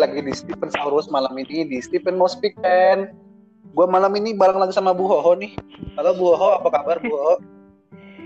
[0.00, 3.12] lagi di Stephen Saurus malam ini di Stephen Mau Speak Pen.
[3.76, 5.52] Gue malam ini bareng lagi sama Bu Hoho nih.
[6.00, 7.34] Halo Bu Hoho, apa kabar Bu Hoho?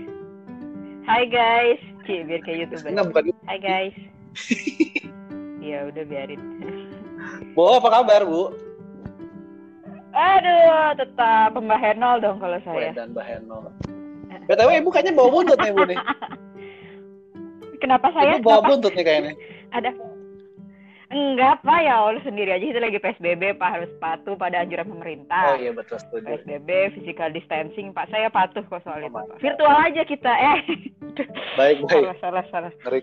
[1.11, 1.77] Hai guys,
[2.07, 2.89] Cie, biar kayak youtuber.
[2.89, 3.23] Enggak bukan.
[3.45, 3.95] Hai guys.
[5.59, 6.41] Iya udah biarin.
[7.51, 8.55] Bu Hoho, apa kabar Bu?
[10.15, 12.95] Aduh, tetap Mbak Henol dong kalau Weh, saya.
[12.95, 13.67] dan Mbak Heno.
[14.47, 15.99] BTW Ibu kayaknya bawa buntut nih Bu nih.
[17.83, 18.39] Kenapa saya?
[18.39, 19.33] Ibu bawa buntut nih kayaknya.
[19.75, 19.91] Ada?
[21.07, 24.91] Enggak pak ya Allah sendiri aja itu lagi PSBB pak harus patuh pada anjuran Oh
[24.91, 25.53] pemerintah.
[25.55, 26.25] iya betul setuju.
[26.25, 29.07] PSBB, physical distancing pak saya patuh kok soal itu.
[29.07, 29.37] Oh, Pak.
[29.37, 30.59] Virtual aja kita eh.
[31.53, 32.03] Baik baik.
[32.17, 32.71] salah salah salah.
[32.81, 32.99] Kali.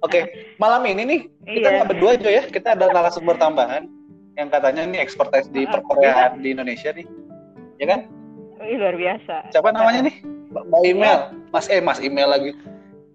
[0.00, 0.20] Oke,
[0.56, 1.20] malam ini nih
[1.50, 1.74] kita Iya.
[1.76, 2.42] nggak berdua aja ya.
[2.46, 3.90] Kita ada narasumber tambahan
[4.32, 7.04] yang katanya nih expertise di Ah, perkoreaan di Indonesia nih.
[7.76, 8.00] Ya kan?
[8.62, 9.50] Ih, luar biasa.
[9.50, 10.14] Siapa namanya nih?
[10.48, 11.20] Mbak Mbak Email.
[11.50, 12.50] Mas eh Mas Email lagi.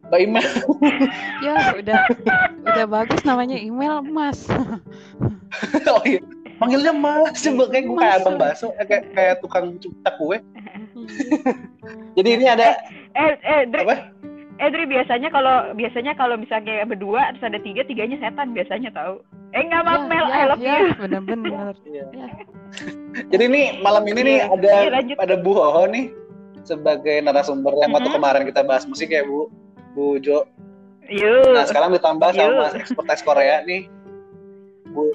[0.08, 0.50] Mbak Email.
[1.46, 2.02] Ya udah
[2.66, 4.48] udah bagus namanya email Mas.
[5.92, 6.20] oh iya.
[6.58, 7.38] Manggilnya Mas.
[7.40, 8.22] Coba kayak gue kayak Mas.
[8.22, 10.38] abang bakso, eh, kayak kayak tukang cetak kue.
[12.18, 12.74] Jadi ini ada
[13.14, 13.96] Eh eh Dri, apa?
[14.58, 19.22] eh Dri biasanya kalau biasanya kalau misalnya berdua terus ada tiga tiganya setan biasanya tahu.
[19.52, 20.94] Eh nggak maaf Mel, I love ya, you.
[20.98, 21.74] bener-bener.
[21.84, 22.04] Iya.
[22.12, 22.28] Ya.
[23.28, 25.16] Jadi nih malam ini nih Iya, ada iya, lanjut.
[25.18, 26.12] ada Bu Hoho nih
[26.62, 28.16] sebagai narasumber yang waktu Mhm.
[28.18, 29.48] kemarin kita bahas musik ya Bu.
[29.98, 30.46] Bu Jo.
[31.10, 31.50] Yuk.
[31.50, 32.78] Nah sekarang ditambah sama Yuk.
[32.78, 33.90] expertise Korea nih.
[34.88, 35.10] Bu,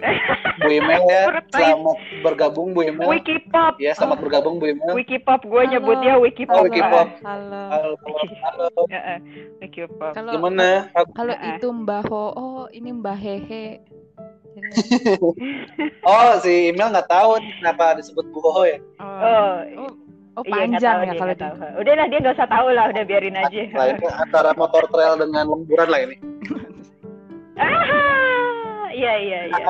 [0.59, 1.23] Bu Email ya.
[1.49, 3.07] Selamat bergabung Bu Email.
[3.09, 3.79] Wiki Pop.
[3.79, 4.95] Ya selamat bergabung Bu Email.
[4.95, 5.71] Wiki Pop gue Halo.
[5.71, 6.63] nyebutnya Wiki Oh, Pop.
[6.67, 6.91] Wiki Pak.
[6.91, 7.09] Pop.
[7.23, 7.63] Halo.
[7.71, 7.91] Halo,
[8.43, 8.69] halo.
[8.91, 9.19] Heeh,
[9.61, 10.13] Wiki Pop.
[10.13, 10.91] Kalau Gimana?
[11.15, 13.87] kalau itu Mbah Ho, oh ini Mbah Hehe.
[16.05, 18.79] Oh si Email nggak tahu nih kenapa disebut Bu Hoho ya.
[19.01, 19.91] Oh, Oh,
[20.37, 21.55] oh, iya, panjang tahu ya dia, kalau tahu.
[21.83, 23.63] Udah lah dia nggak usah tahu lah, udah biarin aja.
[23.77, 26.17] Nah, ini antara motor trail dengan lemburan lah ini.
[27.57, 29.65] Ah, iya iya iya.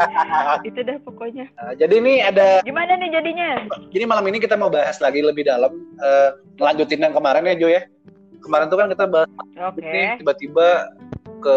[0.69, 1.47] Itu dah pokoknya.
[1.59, 3.49] Nah, jadi ini ada Gimana nih jadinya?
[3.91, 6.31] jadi malam ini kita mau bahas lagi lebih dalam eh,
[6.63, 7.83] lanjutin yang kemarin ya Jo ya.
[8.43, 9.31] Kemarin tuh kan kita bahas
[9.71, 9.83] Oke.
[9.83, 10.91] ini tiba-tiba
[11.43, 11.57] ke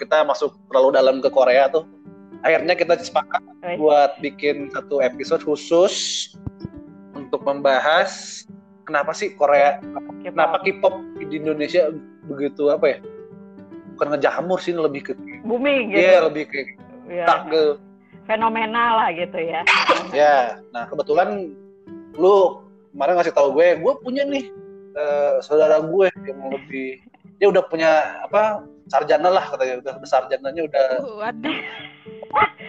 [0.00, 1.88] kita masuk terlalu dalam ke Korea tuh.
[2.40, 3.44] Akhirnya kita sepakat
[3.76, 5.92] buat bikin satu episode khusus
[7.30, 8.42] untuk membahas
[8.82, 10.14] kenapa sih Korea, K-pop.
[10.26, 11.94] kenapa K-pop di Indonesia
[12.26, 12.98] begitu apa ya?
[13.94, 16.02] Bukan ngejamur sih lebih ke booming gitu.
[16.02, 16.60] Iya, lebih ke
[17.06, 17.74] Ya, tak ke
[18.24, 19.62] fenomenal lah gitu ya.
[20.10, 20.58] ya.
[20.70, 21.54] Nah, kebetulan
[22.14, 24.50] lu kemarin ngasih tahu gue, gue punya nih
[24.94, 26.98] eh, saudara gue yang lebih
[27.38, 27.90] dia udah punya
[28.22, 30.86] apa sarjana lah katanya udah, sarjananya udah
[31.16, 31.56] Waduh.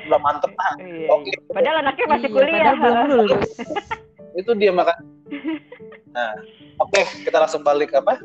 [0.05, 1.05] udah mantep lah Iya.
[1.11, 1.31] Oke.
[1.49, 2.73] Padahal anaknya masih Iya, kuliah.
[2.73, 3.49] padahal belum lulus.
[4.33, 4.97] itu dia makan
[6.15, 6.31] nah
[6.77, 8.19] oke kita langsung balik apa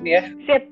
[0.00, 0.64] ini ya Sip.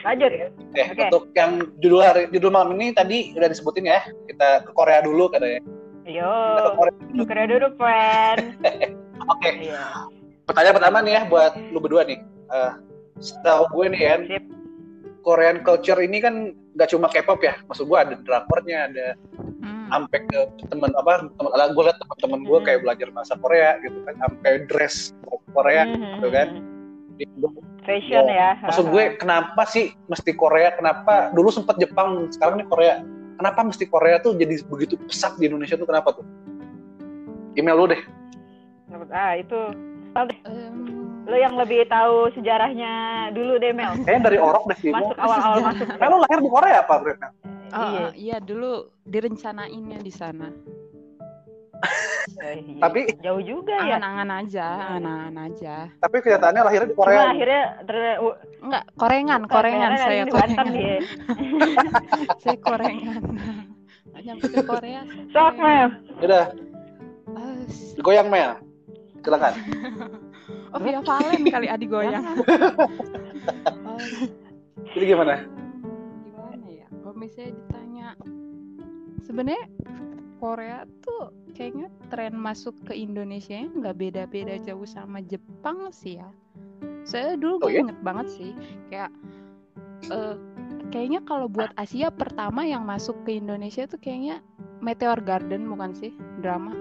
[0.00, 0.32] Lanjut.
[0.32, 1.02] Oke, Oke.
[1.12, 5.28] untuk yang judul hari judul malam ini tadi udah disebutin ya kita ke Korea dulu
[5.28, 5.60] katanya
[6.08, 6.24] Yo.
[6.24, 7.12] kita ke Korea dulu.
[7.20, 8.40] Tuker dulu, friend.
[9.32, 9.84] oke Iya.
[10.48, 12.16] pertanyaan pertama nih ya buat lu berdua nih
[12.50, 12.72] Eh,
[13.20, 14.44] setahu gue nih kan Sip.
[15.20, 16.34] Korean culture ini kan
[16.74, 19.06] nggak cuma K-pop ya maksud gue ada drakornya ada.
[19.90, 22.64] Sampai ke teman apa teman gue liat teman-teman gue Hmm.
[22.64, 24.96] kayak belajar bahasa Korea gitu kan sampai dress
[25.50, 26.02] Korea Mhm.
[26.16, 26.48] gitu kan.
[27.80, 28.56] Fashion ya.
[28.62, 32.94] maksud gue kenapa sih mesti Korea kenapa dulu sempat Jepang sekarang nih Korea
[33.34, 36.24] kenapa mesti Korea tuh jadi begitu pesat di Indonesia tuh kenapa tuh
[37.52, 38.00] email lu deh
[39.10, 39.58] Ah, itu
[41.22, 42.92] lo yang lebih tahu sejarahnya
[43.30, 43.92] dulu deh Mel.
[44.02, 45.86] kayaknya dari orok deh sih Masuk awal-awal masuk.
[45.90, 47.14] Lu lahir di Korea apa Bro?
[47.70, 48.08] Oh, Iya.
[48.14, 48.72] iya dulu
[49.02, 50.48] direncanainnya di sana.
[52.40, 52.80] Eh, iya.
[52.80, 53.96] Tapi jauh juga ya.
[53.96, 55.74] Angan-angan aja, angan-angan aja.
[55.96, 57.22] tapi kenyataannya lahirnya di Cuma Korea.
[57.26, 58.20] akhirnya ter-
[58.60, 60.66] Enggak, korengan, korengan saya korengan.
[62.42, 63.22] saya korengan.
[64.20, 65.00] Nyampe ke Korea.
[65.32, 65.54] Sok.
[65.56, 65.88] Mel.
[66.20, 66.44] Udah,
[67.30, 67.56] Ah,
[67.98, 68.52] goyang Mel.
[69.20, 69.54] Silakan.
[70.70, 72.22] Oh, via Valen kali adi goyang.
[74.92, 75.42] Jadi gimana?
[76.22, 77.58] gimana ya kalau misalnya
[79.30, 79.70] sebenarnya
[80.42, 86.26] Korea tuh kayaknya tren masuk ke Indonesia nggak beda-beda jauh sama Jepang sih ya
[87.06, 87.80] saya dulu Oh, gue iya?
[87.86, 88.50] inget banget sih
[88.90, 89.10] kayak
[90.08, 90.34] eh,
[90.90, 94.42] kayaknya kalau buat Asia pertama yang masuk ke Indonesia tuh kayaknya
[94.80, 96.10] Meteor Garden bukan sih
[96.40, 96.74] drama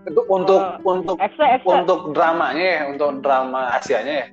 [0.00, 1.66] Untuk untuk Oh, untuk FC FC.
[1.68, 4.26] untuk dramanya ya, untuk drama Asianya ya.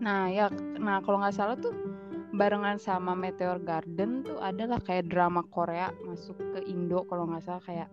[0.00, 0.48] Nah ya,
[0.80, 1.76] nah kalau nggak salah tuh
[2.34, 7.62] barengan sama Meteor Garden tuh adalah kayak drama Korea masuk ke Indo kalau nggak salah
[7.62, 7.88] kayak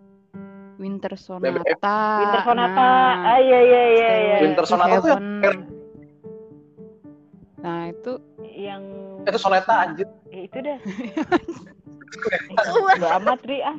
[0.75, 1.61] Winter Sonata.
[1.61, 1.77] BBF.
[2.19, 2.73] Winter Sonata.
[2.73, 4.37] Nah, ah iya iya iya iya.
[4.41, 5.65] Winter Sonata tuh yang-.
[7.61, 8.11] Nah itu
[8.41, 8.83] Yang
[9.21, 10.09] Itu soneta anjir.
[10.33, 10.77] eh, itu dah.
[12.97, 13.77] Udah amat Ri ah.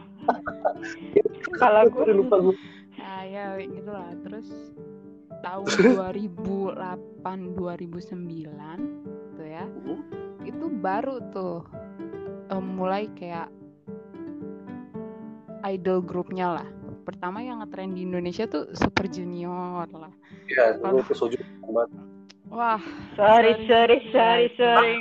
[1.59, 2.55] Kalau gue Aduh, lupa gue.
[2.94, 4.11] Nah, ya gitu lah.
[4.23, 4.49] Terus
[5.43, 5.67] tahun
[5.99, 9.67] 2008 2009 tuh ya.
[10.43, 11.67] Itu baru tuh
[12.50, 13.49] em, mulai kayak
[15.67, 16.69] idol grupnya lah.
[17.03, 20.12] Pertama yang ngetrend di Indonesia tuh Super Junior lah.
[20.47, 21.37] Iya, dulu itu soju
[21.67, 21.91] banget.
[22.53, 22.83] Wah,
[23.17, 25.00] sorry sorry sorry sorry.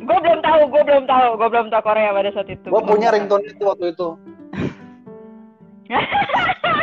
[0.00, 2.68] Gue belum tahu, gue belum tahu, gue belum tahu Korea pada saat itu.
[2.70, 4.14] Gue punya ringtone itu waktu itu.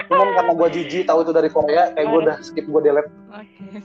[0.08, 3.10] Cuman karena gue jijik tahu itu dari Korea, kayak gue udah skip gue delete.
[3.32, 3.82] Oke.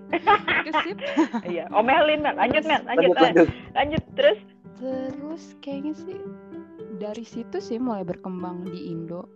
[1.52, 2.36] Iya, omelin Mel.
[2.36, 3.48] Lanjut Mel, lanjut, Lanjut lanjut, lanjut.
[3.72, 4.40] lanjut terus.
[4.76, 6.18] Terus kayaknya sih
[6.96, 9.28] dari situ sih mulai berkembang di Indo.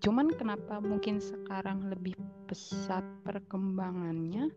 [0.00, 2.16] Cuman kenapa mungkin sekarang lebih
[2.48, 4.48] pesat perkembangannya?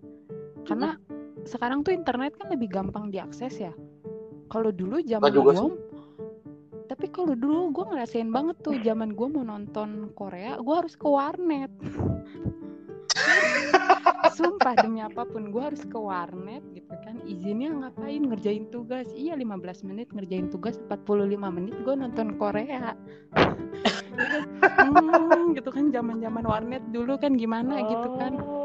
[0.64, 0.96] Karena
[1.44, 3.76] sekarang tuh internet kan lebih gampang diakses ya.
[4.48, 5.76] Kalau dulu zaman gua
[6.84, 11.08] tapi kalau dulu gue ngerasain banget tuh zaman gue mau nonton Korea, gue harus ke
[11.10, 11.72] warnet.
[14.38, 17.22] Sumpah demi apa pun gue harus ke warnet gitu kan.
[17.28, 18.24] Izinnya ngapain?
[18.26, 19.08] Ngerjain tugas.
[19.14, 22.98] Iya 15 menit ngerjain tugas 45 menit gue nonton Korea.
[24.84, 28.34] hmm, gitu kan zaman-zaman warnet dulu kan gimana gitu kan.
[28.42, 28.64] Oh,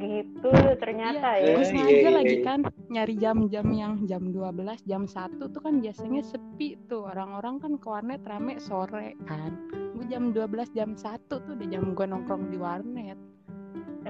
[0.00, 0.50] gitu
[0.80, 1.54] ternyata Iya, ya.
[1.56, 2.46] gue Iya, sengaja iya, lagi iya.
[2.46, 7.10] kan nyari jam-jam yang jam 12, jam 1 tuh kan biasanya sepi tuh.
[7.10, 9.52] Orang-orang kan ke warnet rame sore kan.
[9.92, 13.18] Gue jam 12, jam 1 tuh udah jam gue nongkrong di warnet.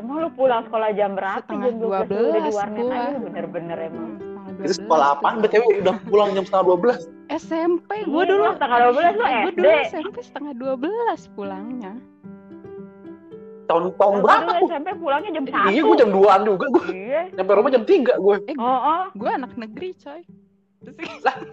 [0.01, 1.45] Emang lu pulang sekolah jam berapa?
[1.45, 2.97] Setengah jam 12 lu udah di 12 warnet gua.
[2.97, 4.11] aja bener-bener emang.
[4.17, 5.35] Hmm, Itu sekolah 12 apaan?
[5.35, 5.43] tuh.
[5.45, 6.99] BTW udah pulang jam setengah 12.
[7.31, 8.43] SMP gue Iya, dulu.
[8.43, 9.55] gua setengah 12 lu Gue SD.
[9.55, 10.81] dulu SMP setengah 12
[11.31, 11.93] pulangnya.
[13.63, 14.51] Tahun tahun Gua berapa?
[14.51, 14.67] gua?
[14.67, 15.71] SMP pulangnya jam 1.
[15.71, 16.67] Iya, gue jam 2-an juga.
[16.67, 17.21] Gue Iya.
[17.33, 18.37] nyampe rumah jam 3 gue.
[18.47, 19.05] Eh, Oh, oh.
[19.13, 20.21] gue anak negeri coy.
[20.81, 21.33] Terus Iya.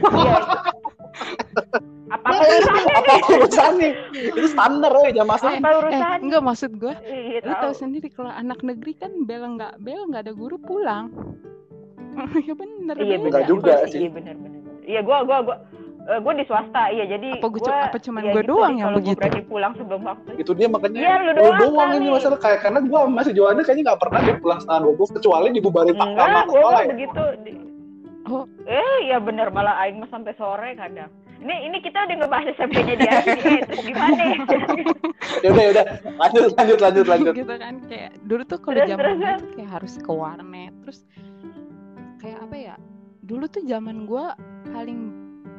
[2.10, 2.92] Apa urusannya?
[2.92, 3.90] Apa urusannya?
[4.12, 5.48] Itu standar ya jam masuk.
[5.48, 6.18] Apa eh, urusannya?
[6.20, 7.62] enggak maksud gue Iya, lu tahu.
[7.62, 11.10] tahu sendiri kalau anak negeri kan bel nggak bel nggak ada guru pulang
[12.46, 13.16] ya bener Iya.
[13.16, 14.00] Enggak benar juga Iya, sih.
[14.00, 14.60] Iya benar benar.
[14.82, 15.56] Iya gua gua gua
[16.02, 18.50] eh, gua di swasta iya jadi Apa gua cu- gua apa cuman ya gua gitu
[18.50, 19.16] doang yang begitu?
[19.16, 20.30] berani pulang sebelum waktu.
[20.36, 23.64] Itu dia makanya Iya, lu lu doang doang ini masalah kayak karena gue masih Johannes
[23.64, 26.88] kayaknya nggak pernah dia pulang setengah 12 kecuali dibubarin pak sama Enggak, mah ya.
[26.88, 27.24] begitu.
[27.40, 27.58] Di-
[28.22, 28.44] Oh.
[28.62, 31.08] Eh, iya bener malah aing mah sampai sore kadang.
[31.40, 33.40] Ini ini kita udah ngebahas SMP-nya dia nih.
[33.40, 34.20] Eh, terus gimana?
[34.20, 34.36] Ya?
[35.40, 35.84] Udah ya udah
[36.20, 37.32] lanjut lanjut lanjut lanjut.
[37.32, 40.98] gitu kan kayak dulu tuh kalau zaman gue tuh kayak harus ke warnet terus
[42.20, 42.74] kayak apa ya
[43.24, 44.24] dulu tuh zaman gue
[44.74, 45.00] paling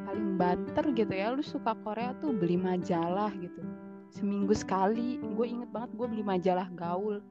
[0.06, 3.62] paling banter gitu ya lu suka Korea tuh beli majalah gitu.
[4.13, 7.24] Seminggu sekali gue inget banget gue beli majalah gaul.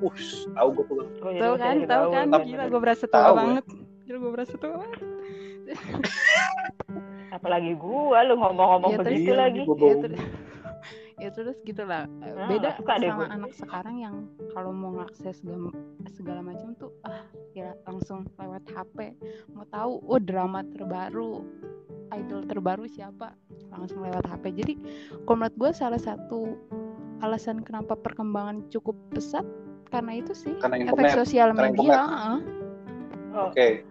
[0.00, 1.10] Ush, tahu gue pulang.
[1.20, 2.26] Tahu kan dari tahu kan?
[2.32, 3.64] Gila gue berasa tua banget.
[4.08, 4.98] Gila gue berasa tua banget
[7.30, 9.60] Apalagi gua lu ngomong-ngomong Ya, terus begitu iya, lagi.
[9.62, 10.20] ya, terus,
[11.16, 12.04] ya terus gitu lah.
[12.20, 14.14] Eh, beda suka deh sama anak sekarang yang
[14.50, 15.74] kalau mau ngakses gam-
[16.10, 17.22] segala macam tuh ah
[17.52, 19.14] ya langsung lewat HP
[19.52, 21.44] mau tahu oh drama terbaru
[22.10, 23.30] idol terbaru siapa?
[23.70, 24.74] Langsung lewat HP jadi
[25.22, 26.58] kalau menurut gue salah satu
[27.20, 29.46] alasan kenapa perkembangan cukup pesat
[29.88, 32.00] karena itu sih Karena efek sosial media.
[33.30, 33.86] Oh, Oke.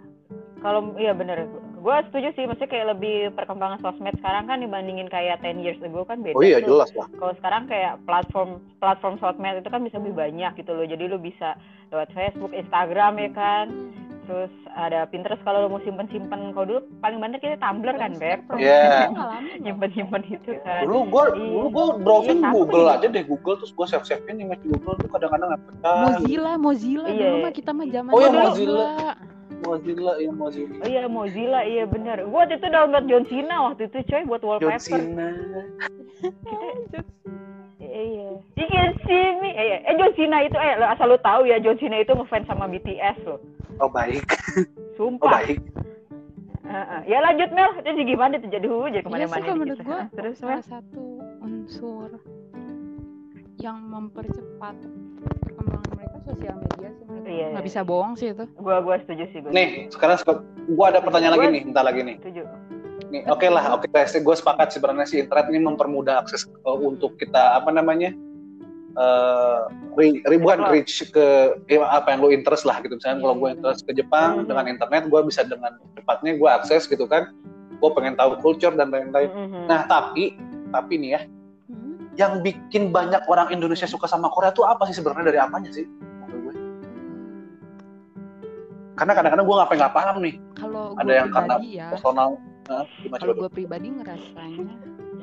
[0.59, 1.47] kalau iya bener
[1.79, 6.03] gue setuju sih maksudnya kayak lebih perkembangan sosmed sekarang kan dibandingin kayak 10 years ago
[6.03, 6.75] kan beda Oh iya tuh.
[6.75, 7.07] jelas lah.
[7.13, 11.17] kalau sekarang kayak platform platform sosmed itu kan bisa lebih banyak gitu loh jadi lu
[11.17, 11.55] bisa
[11.89, 13.65] lewat Facebook Instagram ya kan
[14.21, 18.13] terus ada Pinterest kalau lu mau simpen simpen kalau dulu paling banyak kita Tumblr kan
[18.13, 19.09] beb Iya.
[19.57, 21.33] nyimpen nyimpen itu kan Dulu gue Iya.
[21.33, 24.93] dulu gue browsing Iya, Google aja deh Google terus gue save save ini image Google
[24.95, 25.97] tuh kadang-kadang nggak pecah.
[26.05, 27.41] Mozilla Mozilla Iya, dulu iya.
[27.41, 28.39] mah kita mah zaman Oh iya, dulu.
[28.43, 28.89] Mozilla.
[29.69, 30.75] Mozilla ya Mozilla.
[30.81, 34.41] oh iya Mozilla iya bener gua waktu itu download John Cena waktu itu coy buat
[34.41, 35.29] John wallpaper Cena.
[37.79, 38.29] Iya.
[38.53, 39.49] You can see me.
[39.55, 42.45] Eh, eh, John Cena itu eh lo asal lu tahu ya John Cena itu ngefans
[42.45, 43.39] sama BTS loh.
[43.81, 44.23] Oh baik.
[44.25, 45.41] Oh Sumpah.
[45.41, 45.57] baik.
[46.69, 47.01] Heeh.
[47.09, 47.71] Ya lanjut Mel.
[47.81, 49.89] Itu gimana tuh jadi hu jadi Iya ke mana-mana sih kalau nih menurut gitu.
[49.89, 51.03] gue Terus salah satu
[51.41, 52.09] unsur
[53.59, 54.75] yang mempercepat
[55.43, 57.31] perkembangan mereka sosial media sih menurut gue.
[57.31, 57.69] Iya, nggak iya.
[57.69, 59.51] bisa bohong sih itu Gua gua setuju sih gua.
[59.51, 60.17] Nih sekarang
[60.65, 62.15] gue ada pertanyaan lagi Gua- nih, bentar lagi nih.
[62.23, 62.41] Setuju.
[63.09, 63.87] Nih, oke lah, oke
[64.21, 68.13] gue sepakat sebenarnya sih internet ini mempermudah akses uh, untuk kita apa namanya
[68.89, 69.61] eh
[69.95, 71.25] ri- ribuan reach ke
[71.65, 74.31] eh, apa yang lo interest lah gitu misalnya Iya, kalau gue iya, interest ke Jepang
[74.35, 74.45] Mhm.
[74.49, 77.31] dengan internet gue bisa dengan cepatnya gue akses gitu kan
[77.79, 79.61] gue pengen tahu culture dan lain-lain Mhm.
[79.65, 80.35] nah tapi
[80.69, 81.38] tapi nih ya Hmm.
[82.19, 85.31] Yang bikin banyak orang Indonesia suka sama Korea tuh apa sih sebenarnya?
[85.31, 85.87] Dari apanya sih?
[86.27, 86.53] Gue.
[88.99, 90.35] Karena kadang-kadang gue ngapain nggak paham nih.
[90.59, 91.87] Kalau ada yang karena ya.
[91.95, 92.35] personal
[92.67, 92.85] nah,
[93.17, 94.77] kalau gue pribadi ngerasanya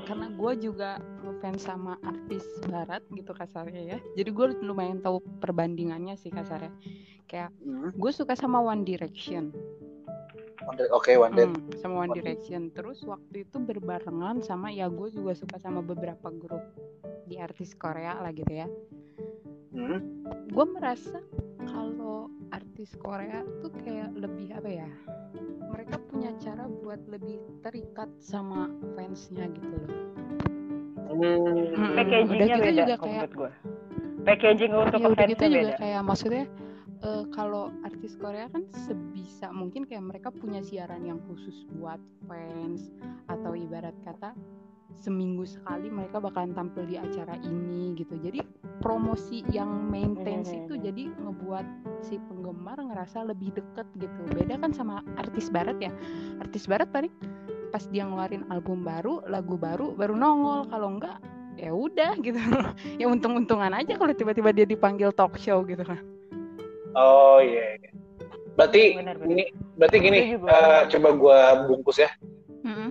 [0.08, 0.90] karena gue juga
[1.22, 3.98] ngefans sama artis barat gitu kasarnya ya.
[4.16, 6.72] Jadi gue lumayan tahu perbandingannya sih kasarnya.
[7.28, 9.52] Kayak Hmm, gue suka sama One Direction
[10.62, 12.70] One oke one day Hmm, sama One Direction.
[12.70, 16.62] Terus waktu itu berbarengan sama ya gue juga suka sama beberapa grup
[17.24, 18.66] di artis Korea lah gitu ya.
[19.70, 20.00] Hmm,
[20.48, 21.20] gue merasa
[21.64, 24.88] kalau artis Korea tuh kayak lebih apa ya
[25.66, 29.92] mereka punya cara buat lebih terikat sama fansnya gitu loh.
[31.06, 33.50] Hmm, packagingnya Udah gitu beda juga kayak- gue
[34.26, 35.76] packaging untuk ya udah gitu juga beda.
[35.78, 36.44] kayak maksudnya
[37.02, 42.92] eh, kalau artis Korea kan sebisa mungkin kayak mereka punya siaran yang khusus buat fans
[43.28, 44.32] atau ibarat kata
[44.96, 48.16] seminggu sekali mereka bakalan tampil di acara ini gitu.
[48.16, 48.40] Jadi
[48.80, 50.64] promosi yang maintenance Hmm.
[50.64, 51.66] itu jadi ngebuat
[52.00, 54.20] si penggemar ngerasa lebih deket gitu.
[54.32, 55.92] Beda kan sama artis barat ya?
[56.40, 57.12] Artis barat paling
[57.68, 60.64] pas dia ngeluarin album baru lagu baru baru nongol.
[60.72, 61.20] Kalau enggak
[61.60, 62.40] ya udah gitu.
[63.00, 66.15] Ya untung-untungan aja kalau tiba-tiba dia dipanggil talk show gitu kan
[66.96, 67.90] oh iya iya.
[68.56, 69.30] berarti Benar, benar.
[69.30, 69.44] ini
[69.76, 71.38] berarti gini eh, coba gue
[71.68, 72.10] bungkus ya
[72.64, 72.90] Mm-mm.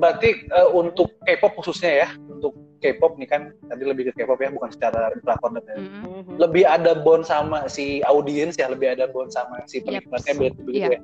[0.00, 4.48] berarti eh, untuk K-pop khususnya ya untuk K-pop nih kan tadi lebih ke K-pop ya
[4.48, 5.78] bukan secara platform dan.
[5.78, 6.38] Mhm.
[6.38, 10.08] lebih ada bond sama si audiens ya lebih ada bond sama si Yep.
[10.08, 10.88] penikmatnya begitu begitu Iya.
[10.88, 11.00] ya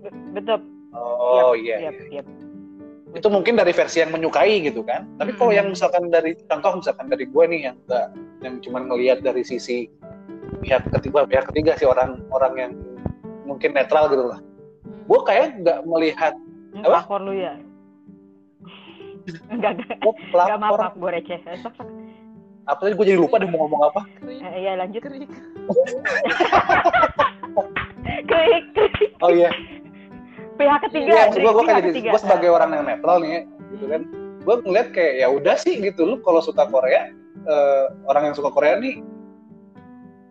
[0.00, 0.58] Be- betul
[0.96, 2.22] oh iya Yap, iya.
[2.22, 2.26] yap.
[3.10, 5.58] itu mungkin dari versi yang menyukai gitu kan tapi kalau Mm-mm.
[5.58, 8.06] yang misalkan dari contoh misalkan dari gue nih yang enggak
[8.40, 9.90] yang cuma ngelihat dari sisi
[10.58, 12.72] pihak ketiga pihak ketiga sih orang orang yang
[13.46, 14.40] mungkin netral gitu lah.
[15.06, 16.34] Gue kayak nggak melihat
[16.70, 17.02] Hmm, Apa?
[17.02, 17.58] Pelakor lu ya?
[19.52, 21.38] Enggak enggak gue enggak maaf, maaf gue receh.
[21.42, 21.58] Eh,
[22.70, 24.06] apa tadi gue jadi lupa deh mau ngomong apa?
[24.22, 25.02] Krik, Eh, iya lanjut.
[28.30, 28.64] Krik.
[29.18, 29.50] oh iya.
[30.54, 33.40] Pihak ketiga Iya, maksud gue, gue kayak jadi, gue sebagai orang yang netral nih, ya,
[33.74, 34.02] gitu kan.
[34.44, 37.10] Gue ngeliat kayak ya udah sih gitu, lu kalau suka Korea,
[37.48, 39.00] eh, orang yang suka Korea nih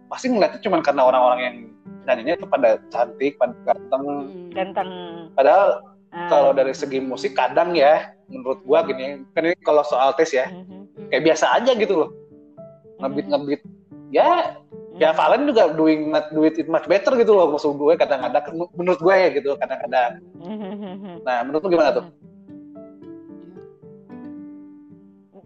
[0.09, 1.55] pasti ngeliatnya cuma karena orang-orang yang
[2.09, 4.03] nyanyinya itu pada cantik, pada ganteng.
[4.03, 4.49] Mm.
[4.57, 4.89] ganteng
[5.37, 6.25] Padahal Ah.
[6.25, 10.49] kalau dari segi musik kadang ya, menurut gue gini, kan ini kalau soal tes ya,
[10.49, 11.13] Mhm.
[11.13, 12.09] kayak biasa aja gitu loh,
[12.97, 13.61] ngebit ngebit.
[14.09, 14.57] Ya,
[14.97, 18.41] ya Valen juga doing not do it much better gitu loh, maksud gue kadang-kadang
[18.73, 20.17] menurut gue ya gitu, kadang-kadang.
[21.21, 22.05] Nah, menurut lu gimana tuh?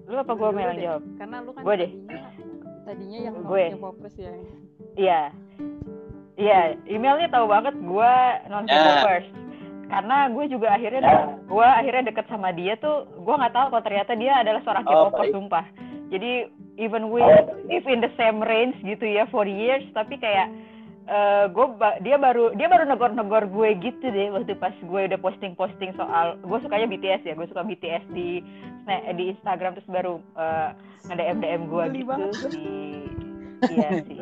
[0.03, 1.91] lu apa gue yang jawab Karena lu kan Gua deh.
[2.83, 3.65] Tadinya yang Gue.
[3.71, 4.33] non K-popers ya.
[4.99, 5.21] Iya.
[6.33, 6.59] Iya,
[6.89, 8.13] emailnya tahu banget gue
[8.51, 9.27] non K-popers.
[9.87, 11.01] Karena gue juga akhirnya
[11.45, 15.09] gue akhirnya deket sama dia tuh gue nggak tahu kalau ternyata dia adalah seorang Oh,
[15.09, 15.65] K-popers sumpah.
[16.09, 16.49] Jadi
[16.81, 17.21] even we
[17.69, 20.49] live in the same range gitu ya for years tapi kayak
[21.03, 21.65] eh gue
[22.00, 26.60] dia baru dia baru negor-negor gue gitu deh waktu pas gue udah posting-posting soal gue
[26.63, 28.39] sukanya BTS ya gue suka BTS di
[29.12, 30.72] di Instagram terus baru eh
[31.03, 32.31] nge-DM DM gue Geli gitu banget.
[32.55, 32.67] di
[33.72, 34.19] iya sih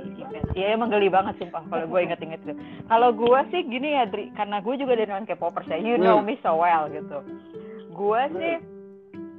[0.53, 2.57] iya emang geli banget sumpah kalau gue inget-inget tuh.
[2.85, 6.17] Kalau gue sih gini ya Dri karena gue juga dari non K-popers ya you know
[6.17, 6.29] Hmm.
[6.29, 7.21] me so well gitu.
[7.93, 8.57] Gue sih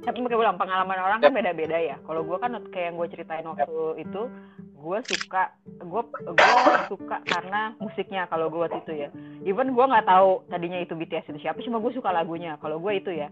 [0.03, 1.95] tapi mereka bilang pengalaman orang kan beda-beda ya.
[2.03, 4.21] Kalau gue kan kayak yang gue ceritain waktu itu
[4.83, 9.09] gue suka gue gue suka karena musiknya kalau gue waktu itu ya.
[9.47, 12.59] Even gue nggak tahu tadinya itu BTS itu siapa cuma gue suka lagunya.
[12.59, 13.31] Kalau gue itu ya.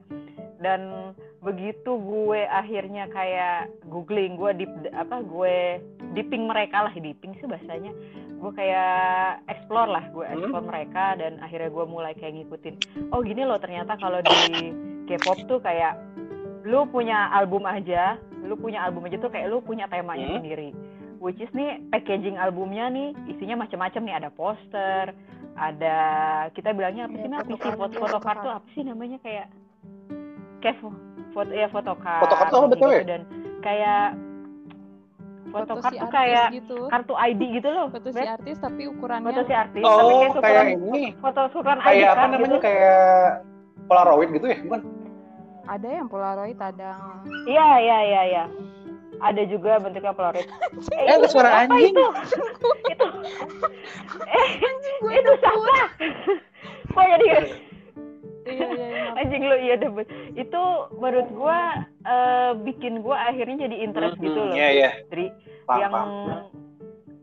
[0.63, 1.11] Dan
[1.43, 5.81] begitu gue akhirnya kayak googling gue deep apa gue
[6.15, 7.91] dipping mereka lah dipping sih bahasanya.
[8.39, 12.75] Gue kayak explore lah gue explore mereka dan akhirnya gue mulai kayak ngikutin.
[13.11, 14.71] Oh gini loh ternyata kalau di
[15.11, 15.99] K-pop tuh kayak
[16.63, 18.15] lu punya album aja
[18.45, 20.37] lu punya album aja tuh kayak lu punya temanya Hmm.
[20.41, 20.69] sendiri
[21.21, 25.13] which is nih packaging albumnya nih isinya macam-macam nih ada poster
[25.53, 25.97] ada
[26.51, 28.49] kita bilangnya apa sih nah apa sih fotokartu, foto fotokartu fotokartu.
[28.51, 29.47] apa sih namanya kayak
[30.59, 30.99] kayak fo-
[31.31, 33.03] foto ya fotokart Fotokartu apa betul ya?
[33.05, 33.21] dan
[33.61, 34.07] kayak
[35.43, 36.77] Foto fotokart si tuh artis kayak gitu.
[36.87, 40.31] kartu ID gitu loh Foto si artis tapi ukurannya foto si artis tapi Oh, kayak
[40.31, 41.03] kayak ukuran ini.
[41.19, 42.47] foto ukuran ID Kayak apa kan namanya?
[42.47, 42.57] gitu.
[42.61, 43.27] Kayak
[43.83, 44.81] Polaroid gitu ya, bukan?
[45.61, 46.89] ada yang Polaroid, ada
[47.45, 48.43] Iya, iya, iya, iya.
[49.21, 50.49] Ada juga bentuknya Polaroid.
[50.97, 51.93] Eh, ada itu suara apa anjing.
[51.93, 52.05] Itu?
[52.89, 53.07] itu.
[54.25, 54.49] Eh,
[55.13, 55.75] itu siapa?
[56.91, 57.25] Kok jadi
[58.41, 59.09] iya iya iya.
[59.21, 59.89] anjing lu iya deh.
[60.33, 60.61] Itu
[60.97, 64.55] menurut gua eh, bikin gua akhirnya jadi interest gitu loh.
[64.57, 64.89] Iya, iya.
[65.13, 65.29] Dari
[65.69, 65.93] Paham, yang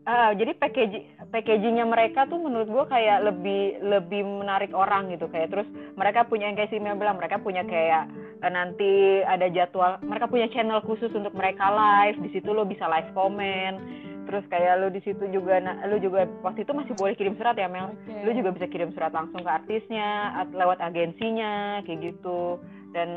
[0.07, 5.49] ah, jadi packaging packagingnya mereka tuh menurut gua kayak lebih lebih menarik orang gitu kayak
[5.49, 8.09] terus mereka punya yang kayak si Mel bilang mereka punya kayak
[8.39, 8.91] eh, nanti
[9.23, 13.77] ada jadwal mereka punya channel khusus untuk mereka live di situ lo bisa live komen
[14.25, 17.53] terus kayak lu di situ juga nah, lu juga waktu itu masih boleh kirim surat
[17.53, 18.13] ya Mel Oke.
[18.21, 22.57] lu juga bisa kirim surat langsung ke artisnya at- lewat agensinya kayak gitu
[22.89, 23.09] dan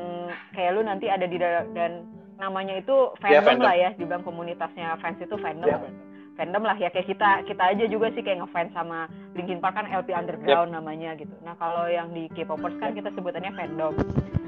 [0.53, 2.05] kayak lu nanti ada di dalam dan
[2.37, 3.65] namanya itu Ya, fandom fandom.
[3.65, 5.77] lah ya di dalam komunitasnya fans itu fandom Ya.
[5.79, 9.87] fandom lah ya kayak kita kita aja juga sih kayak ngefans sama Linkin Park kan
[9.87, 13.95] LP Underground namanya gitu nah kalau yang di K-popers kan kita sebutannya fandom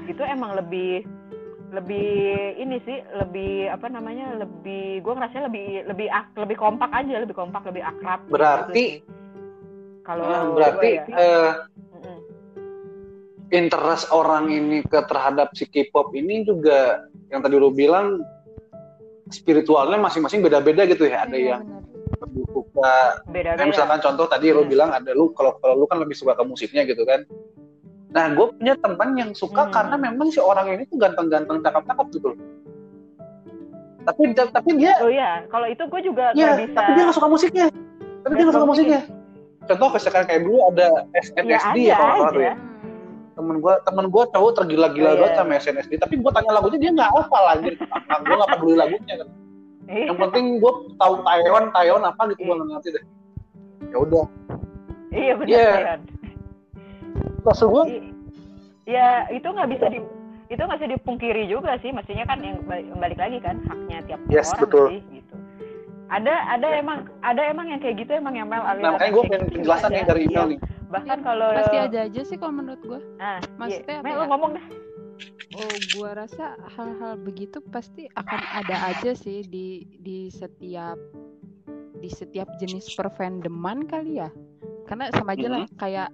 [0.05, 1.05] itu emang lebih
[1.71, 2.09] lebih
[2.55, 7.35] ini sih lebih apa namanya lebih gue ngerasa lebih lebih ak- lebih kompak aja lebih
[7.35, 8.91] kompak lebih akrab gitu Berarti- sih.
[10.01, 11.03] kalau Nah, gua berarti ya.
[11.11, 11.51] eh,
[11.91, 12.17] Mm-mm.
[13.51, 18.21] interest orang ini ke terhadap si K-pop ini juga yang tadi lu bilang
[19.27, 21.25] spiritualnya masing-masing beda-beda gitu ya.
[21.25, 21.74] Ada Iya, yang
[22.75, 22.95] suka
[23.31, 24.69] beda-beda Nah, misalkan contoh tadi lu Hmm.
[24.69, 27.23] bilang ada lu kalau kalau lu kan lebih suka ke musiknya gitu kan.
[28.11, 29.73] Nah, gue punya teman yang suka Hmm.
[29.73, 32.39] karena memang si orang ini tuh ganteng-ganteng cakep-cakep gitu loh.
[34.05, 37.29] Tapi tapi dia oh iya kalau itu gue juga ya, bisa tapi dia nggak suka
[37.31, 37.67] musiknya.
[38.21, 39.01] Tapi dia nggak suka musiknya.
[39.65, 42.55] Contoh misalkan kayak dulu ada SNSD Ya, ya, ada kalau nggak tuh ya.
[43.35, 45.33] Temen gue temen gue cowok tergila-gila Oh, iya.
[45.33, 45.91] sama SNSD.
[45.97, 47.71] Tapi gue tanya lagunya dia nggak hafal lagi.
[48.29, 49.27] gue nggak peduli lagunya kan.
[49.85, 50.05] Iya.
[50.09, 53.03] Yang penting gue tahu Taiwan, Taiwan apa gitu gue nggak ngerti deh.
[53.93, 54.25] Ya udah.
[55.13, 55.69] iya benar Iya.
[55.95, 56.01] Yan.
[57.45, 57.83] Maksud gue
[58.85, 59.99] ya itu nggak bisa di
[60.45, 64.53] itu nggak bisa dipungkiri juga sih mestinya kan yang balik, lagi kan haknya tiap Yes,
[64.53, 64.85] orang betul.
[64.93, 65.35] sih gitu
[66.05, 69.49] ada ada emang ada emang yang kayak gitu emang yang Mel Nah, makanya gue pengen
[69.49, 70.51] penjelasan nih dari email Iya.
[70.53, 70.59] nih.
[70.85, 73.97] bahkan kalau pasti ada aja sih kalau menurut gue ah, Maksudnya iya.
[73.97, 74.21] apa Mel ya?
[74.21, 74.65] lu ngomong dah
[75.55, 80.99] oh gua rasa hal-hal begitu pasti akan ada aja sih di di setiap
[81.99, 84.29] di setiap jenis perfandoman kali ya.
[84.85, 86.09] Karena sama aja lah kayak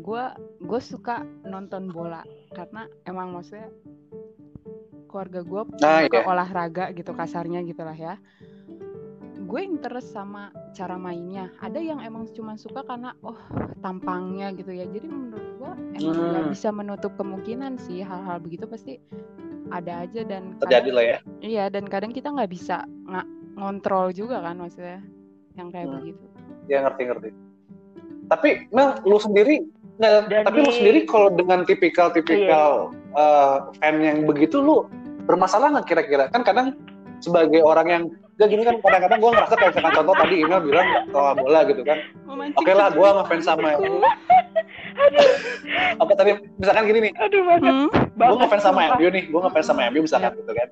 [0.00, 2.22] gua gue suka nonton bola
[2.54, 3.68] karena emang maksudnya
[5.10, 6.24] keluarga gue Nah, suka iya.
[6.24, 8.16] olahraga gitu kasarnya gitulah ya
[9.42, 13.36] gue interest sama cara mainnya ada yang emang cuma suka karena oh
[13.78, 16.52] tampangnya gitu ya jadi menurut gue emang nggak Hmm.
[16.52, 19.02] bisa menutup kemungkinan sih hal-hal begitu pasti
[19.68, 21.18] ada aja dan Terjadi kadang- lah ya.
[21.40, 25.00] iya dan kadang kita nggak bisa nggak ngontrol juga kan maksudnya
[25.52, 25.96] yang kayak Hmm.
[25.98, 26.24] begitu
[26.62, 27.34] Ya ngerti-ngerti.
[28.28, 29.66] Tapi Mel, lu sendiri
[29.98, 34.86] nggak, Dan tapi lu di- sendiri kalau dengan tipikal-tipikal eh, fan yang begitu lu
[35.26, 36.24] bermasalah nggak kira-kira?
[36.28, 36.78] Kan kadang
[37.18, 40.86] sebagai orang yang gak gini kan kadang-kadang gue ngerasa kayak misalkan contoh tadi email bilang
[41.12, 41.98] kalau bola gitu kan.
[42.56, 43.70] Oke lah, gue ngefans sama
[45.94, 48.80] apa tadi misalkan gini nih, aduh banget Hmm, gue ngefans sama.
[48.96, 50.68] MU nih, gue ngefans sama MU misalkan gitu kan.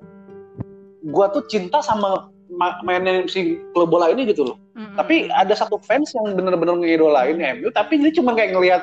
[1.01, 4.57] Gue tuh cinta sama ma- mainnya si klub bola ini gitu loh.
[4.73, 8.81] mm, Tapi ada satu fans yang bener-bener ngidolain MU, tapi dia cuma kayak ngelihat,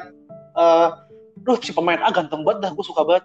[0.56, 0.88] eh,
[1.42, 3.24] duh si pemain A ganteng banget dah, gue suka banget.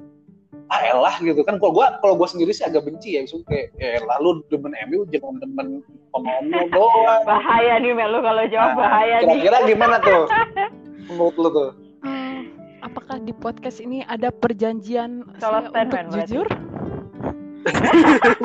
[0.73, 3.67] Ah elah gitu kan, kalau gue kalau gue sendiri sih agak benci ya, maksudnya kayak
[3.75, 5.67] ya elah lu demen MU jangan demen
[6.09, 7.21] pemainnya doang.
[7.23, 10.23] bahaya nih Mel lu kalau jawab Nah, bahaya nih Kira-kira gimana tuh?
[11.07, 11.69] Menurut lu tuh?
[12.01, 12.37] Eh,
[12.81, 16.17] apakah di podcast ini ada perjanjian saya untuk berarti.
[16.25, 16.47] jujur?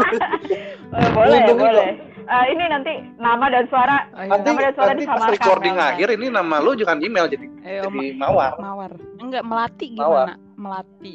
[0.88, 1.90] Eh, boleh Lindungi boleh
[2.24, 4.28] Ah, ini nanti nama dan suara Oh, iya.
[4.30, 7.46] Nanti, Nama dan suara nanti pas disamarkan, recording akhir ini nama lu jangan email jadi
[7.62, 8.92] Eh, jadi ma- mawar, mawar.
[9.16, 10.28] Enggak, melati Mawar.
[10.28, 10.34] gimana?
[10.54, 11.14] Melati.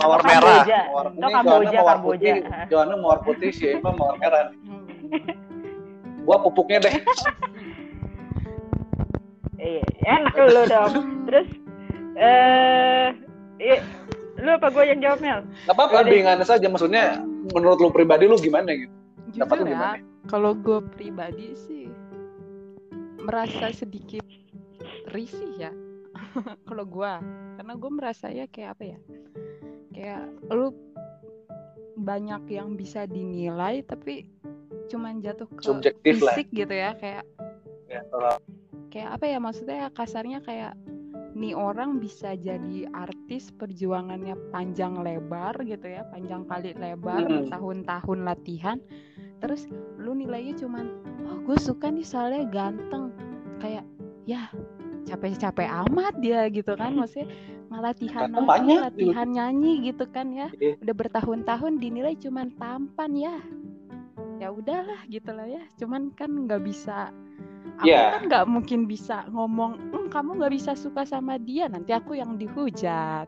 [0.00, 0.62] Mawar merah.
[0.62, 0.80] Kamboja.
[0.90, 2.32] Mawar, Atau ini Kamboja, mawar Kamboja.
[2.32, 2.34] putih,
[2.70, 4.52] Johanna mawar putih, si Emma mawar merah.
[6.26, 6.94] Gua pupuknya deh.
[9.56, 10.92] Iya, enak lu dong.
[11.26, 11.48] Terus
[12.20, 13.08] eh
[13.56, 13.80] iya,
[14.36, 15.40] lu apa gue yang jawab Mel?
[15.64, 16.68] Gak apa-apa, bingungan saja.
[16.68, 17.24] Maksudnya
[17.56, 18.92] menurut lu pribadi lu gimana gitu?
[19.36, 19.96] Dapat ya, gimana?
[20.28, 21.88] kalau gue pribadi sih
[23.24, 24.22] merasa sedikit
[25.16, 25.72] risih ya.
[26.68, 27.12] kalau gue,
[27.56, 28.98] karena gue merasa ya kayak apa ya?
[29.90, 30.68] Kayak lu
[31.96, 34.28] banyak yang bisa dinilai tapi
[34.86, 36.36] cuman jatuh ke Subjektif lah.
[36.36, 37.24] fisik gitu ya kayak
[37.86, 38.42] Ya, kalau-
[38.88, 40.74] kayak apa ya maksudnya kasarnya kayak
[41.32, 47.46] nih orang bisa jadi artis perjuangannya panjang lebar gitu ya panjang kali lebar Mm.
[47.46, 48.78] bertahun-tahun latihan
[49.38, 50.90] terus lu nilainya cuman
[51.24, 53.12] oh gue suka nih soalnya ganteng
[53.58, 53.84] kayak
[54.24, 54.50] ya
[55.06, 57.30] capek-capek amat dia gitu kan maksudnya
[57.70, 60.48] malah latihan nari, banyak, latihan nyanyi gitu kan ya.
[60.52, 60.74] Iya.
[60.82, 63.36] udah bertahun-tahun dinilai cuman tampan ya.
[64.36, 65.62] Ya udahlah gitu lah ya.
[65.80, 67.10] Cuman kan nggak bisa.
[67.80, 68.18] Aku Iya.
[68.18, 72.38] kan nggak mungkin bisa ngomong "Hmm, kamu nggak bisa suka sama dia nanti aku yang
[72.38, 73.26] dihujat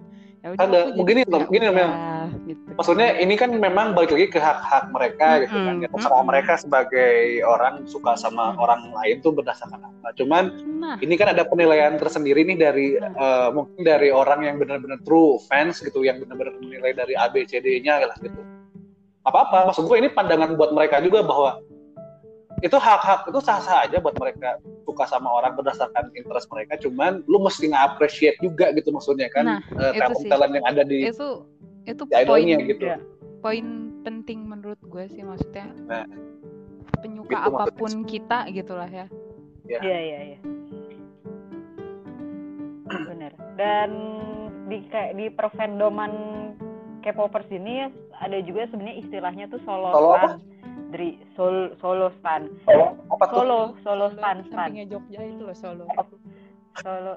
[0.49, 0.81] ya udah Ada.
[0.97, 1.91] Begini, Tom, ya gini, Mel.
[1.93, 2.69] udah, gitu.
[2.73, 5.75] Maksudnya ini kan memang balik lagi ke hak-hak mereka gitu kan.
[5.85, 6.29] Ya, terserah Mm-mm.
[6.33, 8.65] mereka sebagai orang suka sama Mm.
[8.65, 10.09] orang lain tuh berdasarkan apa.
[10.17, 10.45] Cuman
[10.81, 13.13] nah ini kan ada penilaian tersendiri nih dari Nah.
[13.13, 17.45] eh, mungkin dari orang yang benar-benar true fans gitu yang benar-benar menilai dari A B
[17.45, 18.41] C D-nya lah gitu.
[19.29, 21.61] Apa apa maksud gue ini pandangan buat mereka juga bahwa
[22.59, 27.39] itu hak-hak itu sah-sah aja buat mereka suka sama orang berdasarkan interest mereka cuman lu
[27.39, 31.29] mesti nge-appreciate juga gitu maksudnya kan Nah, eh, itu talent talent yang ada di, itu
[31.85, 32.99] itu di poin gitu ya.
[33.39, 33.67] poin
[34.03, 36.05] penting menurut gue sih maksudnya Nah,
[36.99, 37.63] penyuka gitu maksudnya.
[37.63, 39.07] apa pun kita gitulah ya
[39.65, 39.85] Ya.
[39.85, 40.39] Iya iya iya.
[42.89, 43.33] Bener.
[43.55, 43.91] Dan
[44.65, 46.13] di kayak di perfandoman
[47.01, 50.41] K-popers ini ada juga sebenarnya istilahnya tuh solo, Solo
[50.89, 52.49] Dari sol, solo stan.
[53.13, 54.73] apa tuh Solo, solo stan stan.
[54.73, 55.85] sampingnya Jogja itu loh Solo
[56.81, 57.13] Solo.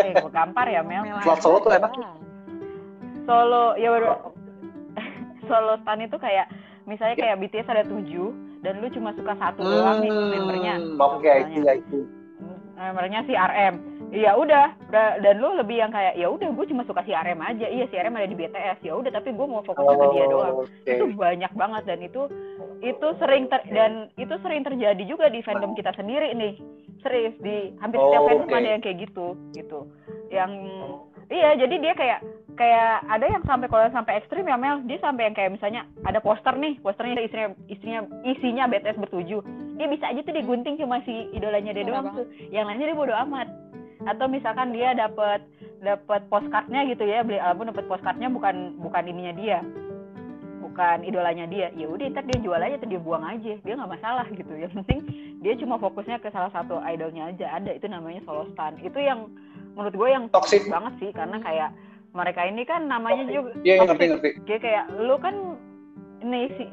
[0.00, 1.04] Eh, gue gampar ya Mel.
[1.20, 1.92] Selat Solo tuh enak.
[3.28, 4.08] Solo ya baru
[5.46, 6.46] solo stan itu kayak
[6.86, 8.30] misalnya kayak BTS ada tujuh
[8.62, 10.74] dan lu cuma suka satu doang nih membernya.
[10.80, 11.98] Hmm, oke itu ya itu
[12.76, 13.74] Membernya si RM.
[14.06, 17.40] Iya udah, da- dan lu lebih yang kayak ya udah gue cuma suka si RM
[17.40, 17.66] aja.
[17.66, 18.78] Iya si RM ada di BTS.
[18.84, 20.54] Ya udah tapi gue mau fokusnya ke dia doang.
[20.54, 22.22] Oh, oke Itu banyak banget dan itu
[22.78, 26.54] itu sering ter, dan itu sering terjadi juga di fandom kita sendiri nih.
[27.00, 28.54] Serius di hampir setiap Oh, fandom oke.
[28.54, 29.78] ada yang kayak gitu gitu.
[30.28, 30.52] Yang
[31.30, 32.20] iya jadi dia kayak
[32.56, 34.80] kayak ada yang sampai kalau sampai ekstrim ya Mel.
[34.88, 39.86] Dia sampai yang kayak misalnya ada poster nih posternya istrinya istrinya isinya BTS bertujuh dia
[39.92, 42.26] bisa aja tuh digunting cuma si idolanya dia doang tuh.
[42.48, 43.48] Yang lainnya dia bodo amat.
[44.08, 45.44] Atau misalkan dia dapat
[45.84, 49.58] dapat postcardnya gitu ya beli album dapat postcardnya bukan bukan ininya dia.
[50.64, 51.68] Bukan idolanya dia.
[51.76, 53.54] Ya udah ntar dia jual aja atau dia buang aja.
[53.60, 54.52] Dia nggak masalah gitu.
[54.56, 55.00] Yang penting
[55.44, 57.60] dia cuma fokusnya ke salah satu idolnya aja.
[57.60, 59.28] Ada itu namanya solo stan itu yang
[59.76, 60.64] menurut gue yang Toxic.
[60.66, 61.70] banget sih karena kayak
[62.10, 63.88] mereka ini kan namanya juga iya iya, toxic.
[63.92, 65.34] ngerti ngerti Kayak kayak lu kan
[66.18, 66.64] nih si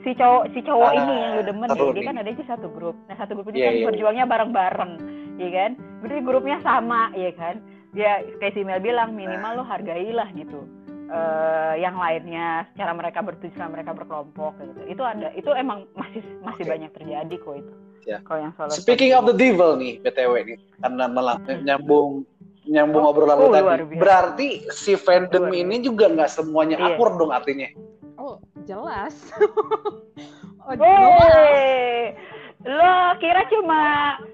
[0.00, 2.70] si cowok si cowok Ah, ini yang lu demen ya, dia kan ada di satu
[2.70, 2.94] grup.
[3.04, 3.86] Nah satu grup itu Iya, kan iya.
[3.90, 4.92] berjuangnya bareng-bareng,
[5.36, 5.70] ya kan?
[5.98, 7.58] Berarti grupnya sama, ya kan?
[7.92, 10.62] Ya kayak si Mel bilang minimal lo hargailah gitu.
[11.04, 14.80] eh yang lainnya secara mereka bertujuan mereka berkelompok gitu.
[14.88, 16.70] Itu ada itu emang masih masih Oke.
[16.72, 17.72] banyak terjadi kok itu.
[18.02, 18.18] Ya.
[18.22, 21.60] Kalau yang solo Speaking of the devil nih, BTW nih, karena malah Hmm.
[21.60, 22.24] nyambung
[22.64, 23.82] nyambung Oh, obrolan oh, lu tadi.
[23.84, 23.98] biasa.
[23.98, 25.62] Berarti si fandom Luar biasa.
[25.64, 26.86] ini juga nggak semuanya Iya.
[26.90, 27.68] akur dong artinya.
[28.14, 29.14] oh jelas
[30.62, 32.14] oh jelas
[32.62, 33.80] lo kira cuma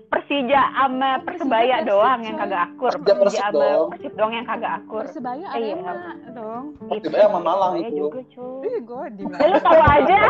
[0.08, 3.88] Persija sama Persebaya Persija, doang Persib, yang kagak akur, Persija, Persib sama dong.
[3.88, 5.02] Persib doang yang kagak akur.
[5.02, 5.92] Persebaya Eh, iya.
[6.30, 8.00] Dong Persibaya sama Malang Persebaya itu.
[8.02, 8.66] juga cuy.
[8.66, 10.18] Ih, gue di Eh, lu tahu aja.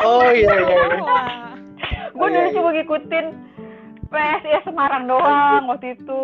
[0.00, 0.76] Oh iya iya.
[0.86, 1.08] iya.
[2.08, 2.54] Gue Oh, iya, dulu iya.
[2.54, 3.26] cuma ngikutin
[4.08, 6.22] PSIS Semarang doang waktu itu.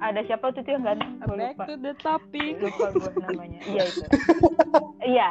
[0.00, 1.16] Ada siapa tuh yang ganteng?
[1.24, 1.64] Back lupa.
[1.64, 2.52] to the topic.
[2.60, 3.60] Lupa gue namanya.
[3.64, 4.02] Iya itu.
[5.04, 5.28] Iya.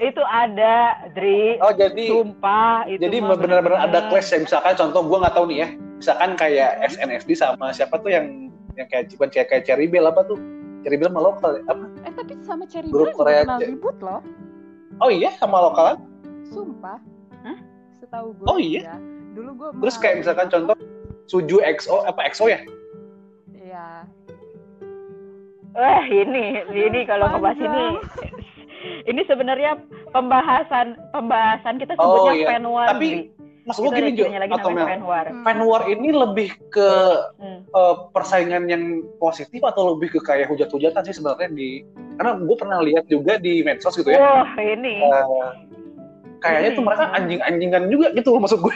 [0.00, 1.58] Itu ada Dri.
[1.62, 5.58] Oh jadi Sumpah itu jadi benar-benar ada clash ya misalkan contoh gue nggak tahu nih
[5.66, 5.68] ya
[6.00, 8.48] misalkan kayak SNSD sama siapa tuh yang
[8.80, 10.40] yang kayak bukan kayak kayak Cherry Bell apa tuh
[10.80, 11.62] Cherry Bell sama lokal ya?
[11.68, 14.24] apa Eh tapi sama Cherry Grup Bell Korea ribut loh.
[15.04, 16.00] oh iya sama lokalan
[16.50, 16.98] Sumpah.
[17.46, 17.58] Hah?
[18.02, 18.46] Setahu gue.
[18.50, 18.90] Oh, iya?
[18.90, 18.96] ya.
[19.38, 20.74] Dulu gue terus kayak misalkan contoh
[21.26, 22.60] Suju XO apa XO ya
[23.50, 24.04] Iya.
[25.70, 27.84] Wah ini ini kalau ngebahas ini
[29.06, 29.78] ini sebenarnya
[30.10, 32.46] pembahasan pembahasan kita Oh, sebutnya iya.
[32.48, 32.88] fan war.
[32.90, 33.30] Tapi,
[33.62, 35.26] maksud gue gini judulnya lagi atau fan war.
[35.28, 35.44] Hmm.
[35.46, 36.90] fan war ini lebih ke
[37.38, 37.62] Hmm.
[37.62, 38.82] eh, persaingan yang
[39.16, 43.62] positif atau lebih ke kayak hujat-hujatan sih sebenarnya di karena gue pernah lihat juga di
[43.62, 44.98] medsos gitu ya Wah ini.
[44.98, 45.50] Eh,
[46.40, 46.88] kayaknya tuh Ini.
[46.88, 48.74] mereka anjing-anjingan juga gitu loh maksud gue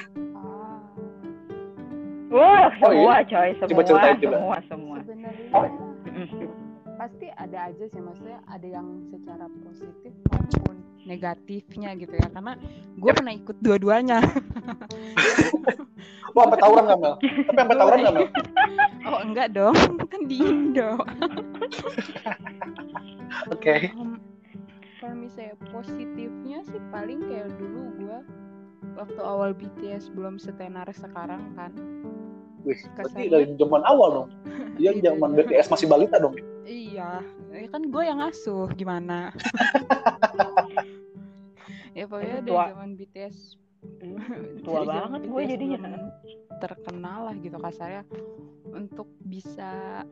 [2.35, 4.35] Wah Oh, semua coy semua Coba ceritain, coba.
[4.35, 4.97] semua semua.
[5.01, 5.49] sebenarnya
[6.05, 6.47] Mm.
[6.94, 12.55] pasti ada aja sih maksudnya ada yang secara positif maupun negatifnya gitu ya karena
[12.94, 13.16] gue Yap.
[13.18, 14.18] pernah ikut dua-duanya
[16.33, 18.29] wah sampai tawuran nggak Mel tapi sampai tawuran nggak Mel
[19.05, 19.75] oh enggak dong
[20.07, 20.90] kan di Indo
[23.51, 24.23] oke Em,
[24.97, 28.18] kalau misalnya positifnya sih paling kayak dulu gue
[28.94, 31.75] waktu awal BTS belum setenar sekarang kan
[32.64, 34.29] Wih, berarti Kesannya- dari zaman awal dong.
[34.74, 35.33] Dia Iya, zaman.
[35.33, 36.35] BTS masih balita dong.
[36.64, 37.20] iya
[37.53, 39.29] ya kan gue yang ngasuh gimana
[41.92, 42.64] ya pokoknya dari Tua.
[42.72, 43.37] zaman BTS
[44.64, 45.79] Tua dari zaman banget gue jadinya.
[46.57, 48.03] terkenal lah gitu kasarnya
[48.72, 50.03] untuk bisa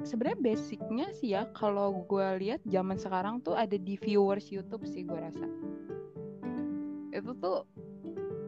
[0.00, 5.02] sebenarnya basicnya sih ya kalau gue lihat zaman sekarang tuh ada di viewers YouTube sih
[5.02, 5.44] gue rasa
[7.10, 7.66] itu tuh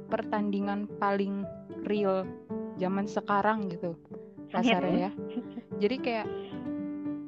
[0.07, 1.43] pertandingan paling
[1.83, 2.23] real
[2.81, 3.93] zaman sekarang gitu
[4.51, 5.13] kasarnya ya
[5.79, 6.27] jadi kayak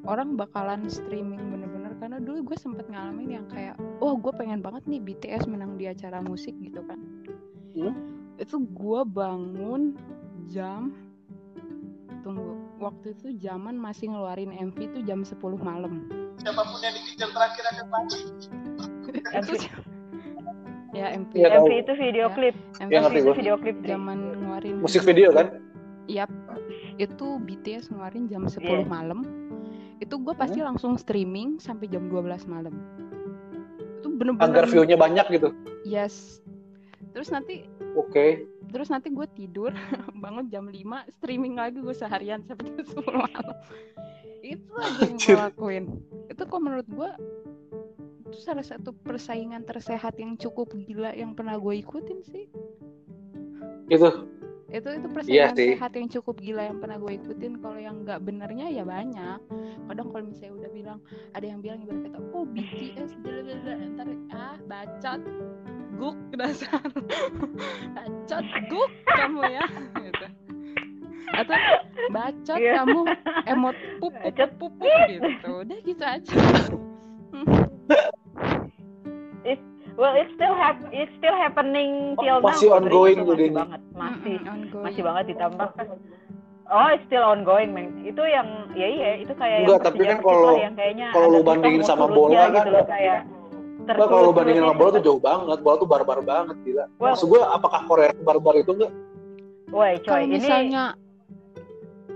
[0.02, 4.82] orang bakalan streaming bener-bener karena dulu gue sempet ngalamin yang kayak oh gue pengen banget
[4.90, 6.98] nih BTS menang di acara musik gitu kan
[7.72, 7.96] Hmm.
[8.36, 9.96] itu gue bangun
[10.52, 10.92] jam
[12.20, 16.04] tunggu waktu itu zaman masih ngeluarin MV itu jam 10 malam
[16.36, 18.20] Siapa pun yang dikejar terakhir akan mati.
[19.40, 19.52] itu
[20.92, 21.64] ya MV Iya, tahu.
[21.64, 22.32] MV itu video Ya.
[22.32, 23.34] klip MV Iya, ngerti itu gua.
[23.34, 25.46] video klip zaman ngeluarin musik video kan
[26.04, 26.28] Yap,
[26.98, 28.84] itu BTS ngeluarin jam 10 Iya.
[28.84, 29.22] malam.
[29.96, 32.74] Itu gue pasti langsung streaming sampai jam 12 malam.
[33.96, 36.42] Itu bener-bener agar view-nya banyak gitu Yes.
[37.08, 39.70] Terus nanti oke terus nanti gue tidur
[40.18, 40.74] bangun jam 5
[41.12, 43.56] streaming lagi gue seharian sampai jam 10 malam.
[44.42, 45.84] Itu aja yang gue lakuin.
[46.26, 47.10] Itu kok menurut gue
[48.32, 52.48] itu salah satu persaingan tersehat yang cukup gila yang pernah gue ikutin sih.
[53.86, 54.08] gitu
[54.72, 55.68] itu itu Iya persaingan sih.
[55.76, 59.36] sehat yang cukup gila yang pernah gue ikutin kalau yang nggak benernya ya banyak
[59.84, 60.98] kadang kalau misalnya udah bilang
[61.36, 65.20] ada yang bilang ibarat kata oh BTS blablabla." ntar ah bacot
[66.00, 66.80] guk dasar
[67.92, 69.66] bacot guk kamu ya
[70.00, 70.26] gitu
[71.32, 71.56] atau
[72.08, 72.72] bacot Iya.
[72.80, 73.00] kamu
[73.46, 74.50] emot pup pup Bacot.
[74.56, 76.32] pup, pup, gitu udah gitu aja
[80.12, 82.76] well it's still hap it's still happening till now masih Putri.
[82.78, 84.82] ongoing Itu tuh, masih banget masih Mm-mm, ongoing.
[84.84, 85.68] masih banget ditambah
[86.68, 90.18] oh it's still ongoing men itu yang ya iya itu kayak Enggak, yang tapi kan
[90.20, 93.20] kalau- yang kayaknya kalau lu bandingin sama bola gitu kan, loh kayak
[93.82, 95.08] Enggak, kalau lu bandingin sama bola tuh gitu.
[95.08, 98.92] jauh banget bola tuh barbar banget gila Well- maksud gue apakah Korea barbar itu enggak
[99.68, 100.84] Woi coy kalau ini misalnya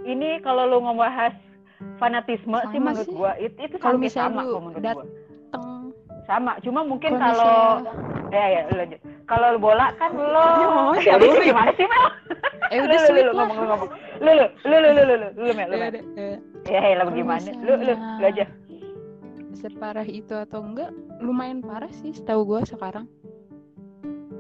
[0.04, 1.32] ini kalau lu ngebahas
[1.96, 3.12] fanatisme sih menurut sih.
[3.12, 5.04] gua itu itu Kalau misalnya sama lu kok menurut dat- gua
[6.26, 7.82] sama cuma mungkin kalau
[8.34, 9.00] ya ya lanjut.
[9.26, 12.06] Kalau bola kan lo ya, gimana sih ya Mel?
[12.74, 15.52] Eh udah lu, lu, ngomong lu ngomong lu lu lu lu lu lu lu lu
[15.54, 16.02] Mel ya ya,
[16.66, 18.46] ya ya lah bagaimana lu lu lu aja.
[19.56, 20.92] separah itu atau enggak
[21.24, 23.08] lumayan parah sih setahu gue sekarang.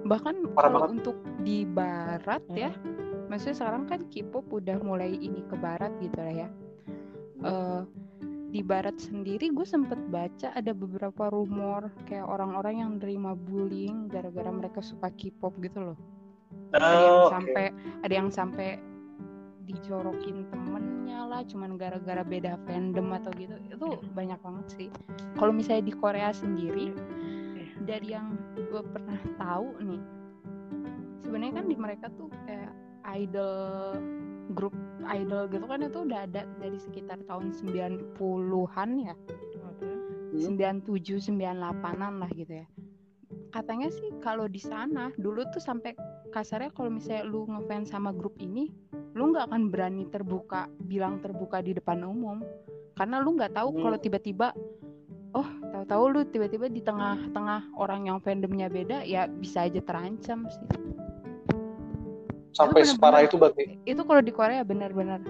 [0.04, 2.58] Bahkan kalau untuk di barat hmm.
[2.58, 2.70] ya
[3.26, 6.48] maksudnya sekarang kan K-pop udah mulai ini ke barat gitu lah ya.
[7.42, 7.82] Uh,
[8.46, 14.48] di barat sendiri gue sempet baca ada beberapa rumor kayak orang-orang yang nerima bullying gara-gara
[14.48, 15.98] mereka suka K-pop gitu loh.
[16.72, 17.32] Ada yang Oh, oke.
[17.34, 17.64] sampai
[18.06, 18.68] ada yang sampai
[19.66, 23.54] dijorokin temennya lah cuman gara-gara beda fandom atau gitu.
[23.66, 24.88] Itu banyak banget sih.
[25.34, 26.94] Kalau misalnya di Korea sendiri
[27.82, 30.02] dari yang gue pernah tahu nih
[31.26, 32.72] sebenarnya kan di mereka tuh kayak
[33.18, 33.98] idol
[34.54, 34.74] grup
[35.10, 39.14] idol gitu kan itu udah ada dari sekitar tahun 90-an ya
[40.36, 42.66] 97 98-an lah gitu ya.
[43.50, 45.96] Katanya sih kalau di sana dulu tuh sampai
[46.30, 48.68] kasarnya kalau misalnya lu ngefans sama grup ini,
[49.16, 52.44] lu nggak akan berani terbuka bilang terbuka di depan umum.
[52.96, 53.82] Karena lu nggak tahu Hmm.
[53.88, 54.48] kalau tiba-tiba
[55.36, 60.66] oh, tahu-tahu lu tiba-tiba di tengah-tengah orang yang fandomnya beda ya bisa aja terancam sih.
[62.56, 63.62] Sampai itu separah itu berarti?
[63.84, 65.20] Itu kalau di Korea benar-benar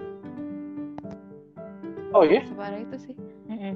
[2.15, 2.41] oh iya?
[2.47, 3.17] Separah itu sih.
[3.51, 3.75] Mm-mm.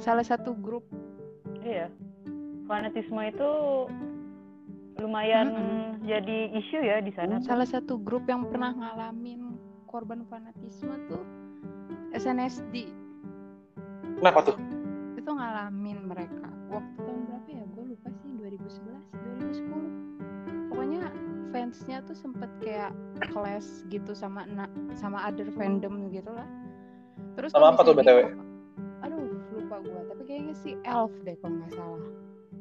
[0.00, 0.82] Salah satu grup.
[1.62, 1.92] Iya.
[2.66, 3.50] Fanatisme itu
[4.98, 6.06] lumayan Mm-mm.
[6.06, 7.50] jadi isu ya di sana tuh.
[7.50, 9.58] salah satu grup yang pernah ngalamin
[9.90, 11.26] korban fanatisme tuh
[12.14, 12.86] SNSD
[14.22, 14.56] kenapa tuh?
[15.18, 16.46] Itu ngalamin mereka.
[16.70, 17.64] Waktu tahun berapa ya?
[17.74, 18.30] Gue lupa sih.
[18.38, 18.94] 2011
[19.42, 21.02] 2010 pokoknya
[21.52, 22.90] fansnya tuh sempet kayak
[23.28, 26.48] clash gitu sama na- sama other fandom gitu lah
[27.32, 28.18] terus Sama kalau apa tuh, BTW?
[29.00, 32.02] aduh lupa gue tapi kayaknya si Elf deh kalau nggak salah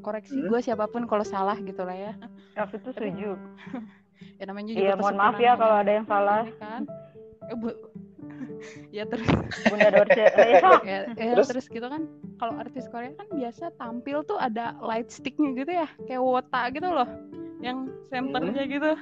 [0.01, 0.47] koreksi Hmm?
[0.47, 2.13] gue siapa pun kalau salah gitu lah ya
[2.56, 3.32] Elf itu setuju
[4.39, 6.84] ya namanya iya mohon maaf ya kalau ada yang salah ini kan
[7.43, 7.80] Eh, bu-
[8.95, 9.25] ya terus
[9.63, 10.82] Bunda Dorce Eh, sok.
[10.84, 11.47] ya, ya, Terus?
[11.47, 11.65] terus?
[11.67, 12.06] gitu kan
[12.38, 16.86] kalau artis Korea kan biasa tampil tuh ada light sticknya gitu ya kayak wota gitu
[16.88, 17.10] loh
[17.62, 18.71] yang senternya Hmm.
[18.71, 18.91] gitu.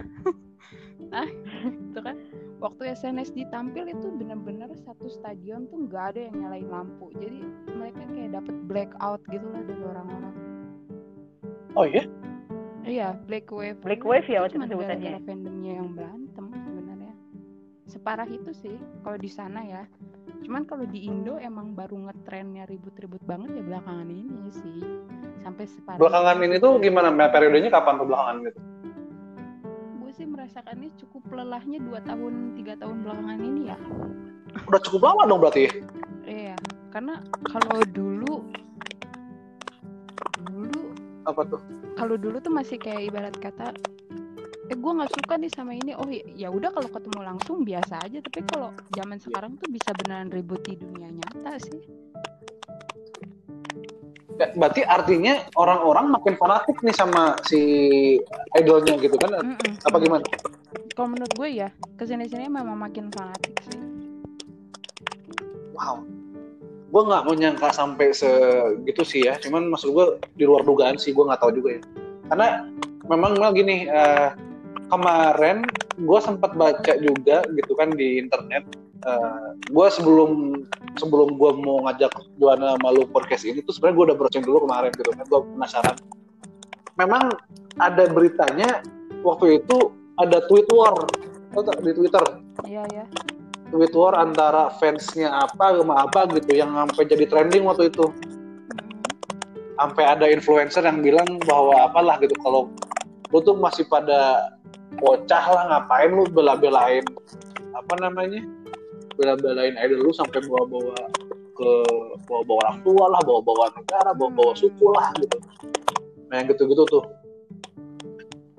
[1.09, 1.25] Ah
[1.65, 2.13] itu kan.
[2.59, 7.07] Waktu SNSD tampil itu benar-benar satu stadion tuh nggak ada yang nyalain lampu.
[7.15, 7.39] Jadi
[7.71, 10.35] mereka kayak dapet blackout gitu lah dari orang-orang.
[11.73, 12.03] Oh iya?
[12.83, 13.79] Iya black wave.
[13.79, 15.11] Black wave ya Itu waktu itu sebutannya.
[15.23, 17.13] fandomnya yang berantem sebenarnya.
[17.87, 19.81] Separah itu sih kalau di sana ya
[20.43, 24.79] cuman kalau di Indo emang baru ngetrennya ribut-ribut banget ya belakangan ini sih.
[25.43, 28.59] Sampai separah belakangan itu ini tuh gimana periodenya kapan tuh belakangan gitu
[30.09, 33.77] gue sih merasakannya cukup lelahnya dua tahun tiga tahun belakangan ini ya.
[34.65, 35.69] Udah cukup lama dong berarti.
[35.69, 35.73] Ya
[36.25, 36.55] iya
[36.89, 38.41] karena kalau dulu
[40.49, 40.81] dulu
[41.29, 41.61] apa tuh?
[41.93, 43.69] kalau dulu tuh masih kayak ibarat kata
[44.69, 45.97] eh gue nggak suka nih sama ini.
[45.97, 48.21] Oh ya- ya udah kalau ketemu langsung biasa aja.
[48.21, 51.81] Tapi kalau zaman sekarang tuh bisa beneran ribut di dunia nyata sih.
[54.39, 57.59] Ya, berarti artinya orang-orang makin fanatik nih sama si
[58.55, 59.35] idolnya gitu kan?
[59.43, 59.83] Mm-mm.
[59.83, 60.23] apa gimana?
[60.95, 63.79] Kalau menurut gue ya ke sini sini memang makin fanatik sih.
[65.75, 66.07] Wow.
[66.89, 69.35] Gue nggak menyangka sampai segitu sih ya.
[69.41, 70.05] Cuman maksud gue
[70.39, 71.81] di luar dugaan sih gue nggak tahu juga ya.
[72.31, 72.47] Karena
[73.11, 74.29] memang Mel gini eh,
[74.89, 75.63] kemarin
[75.97, 78.65] gue sempat baca juga gitu kan di internet
[79.71, 80.59] gue sebelum
[80.99, 84.91] sebelum gue mau ngajak Juana malu podcast ini tuh sebenarnya gue udah browsing dulu kemarin
[84.97, 85.95] gitu kan gue penasaran
[86.99, 87.23] memang
[87.79, 88.83] ada beritanya
[89.23, 91.07] waktu itu ada tweet war
[91.79, 92.23] di Twitter
[92.67, 93.05] Iya ya.
[93.71, 98.11] tweet war antara fansnya apa sama apa gitu yang sampai jadi trending waktu itu
[98.69, 98.91] Mm.
[99.79, 102.67] sampai ada influencer yang bilang bahwa apalah gitu kalau
[103.31, 104.51] lu tuh masih pada
[104.97, 107.05] bocah lah ngapain lu bela-belain
[107.77, 108.41] apa namanya
[109.13, 110.97] bela-belain idol lu sampai bawa-bawa
[111.53, 111.71] ke
[112.25, 115.37] bawa-bawa orang tua lah bawa-bawa negara bawa-bawa suku lah gitu
[116.33, 117.03] nah yang gitu-gitu tuh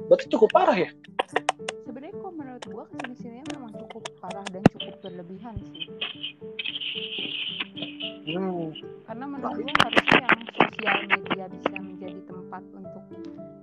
[0.07, 0.91] berarti cukup parah ya
[1.87, 5.91] Sebenarnya kok menurut gua ke sini sini memang cukup parah dan cukup berlebihan sih.
[8.31, 8.71] hmm.
[9.11, 13.05] Karena menurut gua harusnya yang sosial media bisa menjadi tempat untuk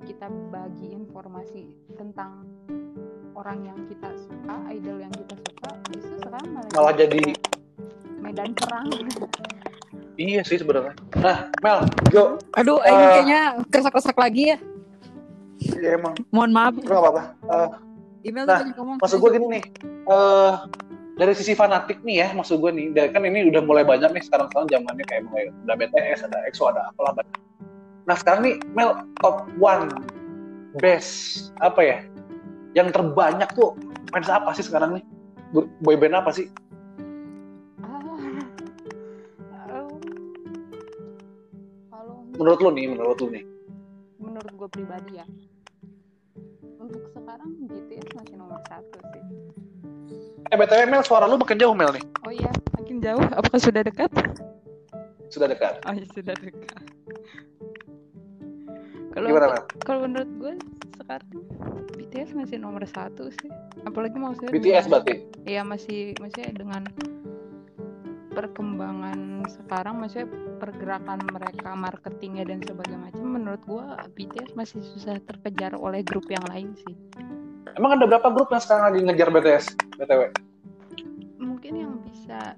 [0.04, 2.48] kita bagi informasi tentang
[3.34, 7.22] orang yang kita suka, idol yang kita suka, justru sekarang malah, malah jadi
[8.18, 8.88] medan perang.
[10.18, 12.90] iya sih sebenarnya nah Mel Jo Aduh, Eh.
[12.90, 14.58] ini kayaknya keresak-keresak lagi ya.
[15.78, 16.74] ya emang Mohon maaf.
[16.76, 17.70] nggak apa-apa Eh,
[18.26, 18.98] Email Nah, tuh banyak ngomong.
[18.98, 19.64] maksud gue gini nih
[20.08, 20.54] eh
[21.18, 24.22] dari sisi fanatik nih ya maksud gue nih dari kan ini udah mulai banyak nih
[24.22, 27.38] sekarang sekarang zamannya kayak mulai ada BTS ada EXO ada apalah banyak.
[28.06, 29.90] Nah sekarang nih Mel top one
[30.78, 31.98] best apa ya
[32.78, 33.74] yang terbanyak tuh
[34.14, 35.04] fans apa sih sekarang nih?
[35.50, 36.54] Bo- boyband apa sih?
[37.82, 37.98] Ah.
[41.90, 43.44] Kalau menurut lo nih menurut lo nih.
[44.22, 45.26] Menurut gue pribadi ya.
[46.78, 49.57] Untuk sekarang BTS masih nomor satu sih
[50.48, 52.04] eh btw Mel suara lu makin jauh Mel nih.
[52.24, 53.24] Oh iya makin jauh.
[53.36, 54.12] Apakah sudah dekat?
[55.28, 55.84] Sudah dekat.
[55.84, 56.84] Oh iya sudah dekat.
[59.12, 59.28] Kalau
[59.82, 60.54] kalau menurut gue
[61.02, 61.32] sekarang
[61.98, 63.52] BTS masih nomor satu sih.
[63.84, 65.14] Apalagi maksudnya BTS dengan- berarti?
[65.44, 66.84] Iya masih maksudnya dengan
[68.38, 70.30] perkembangan sekarang maksudnya
[70.62, 76.46] pergerakan mereka marketingnya dan sebagainya macam menurut gua BTS masih susah terkejar oleh grup yang
[76.46, 76.94] lain sih
[77.76, 79.66] emang ada berapa grup yang sekarang lagi ngejar BTS
[79.98, 80.22] btw
[81.38, 82.56] mungkin yang bisa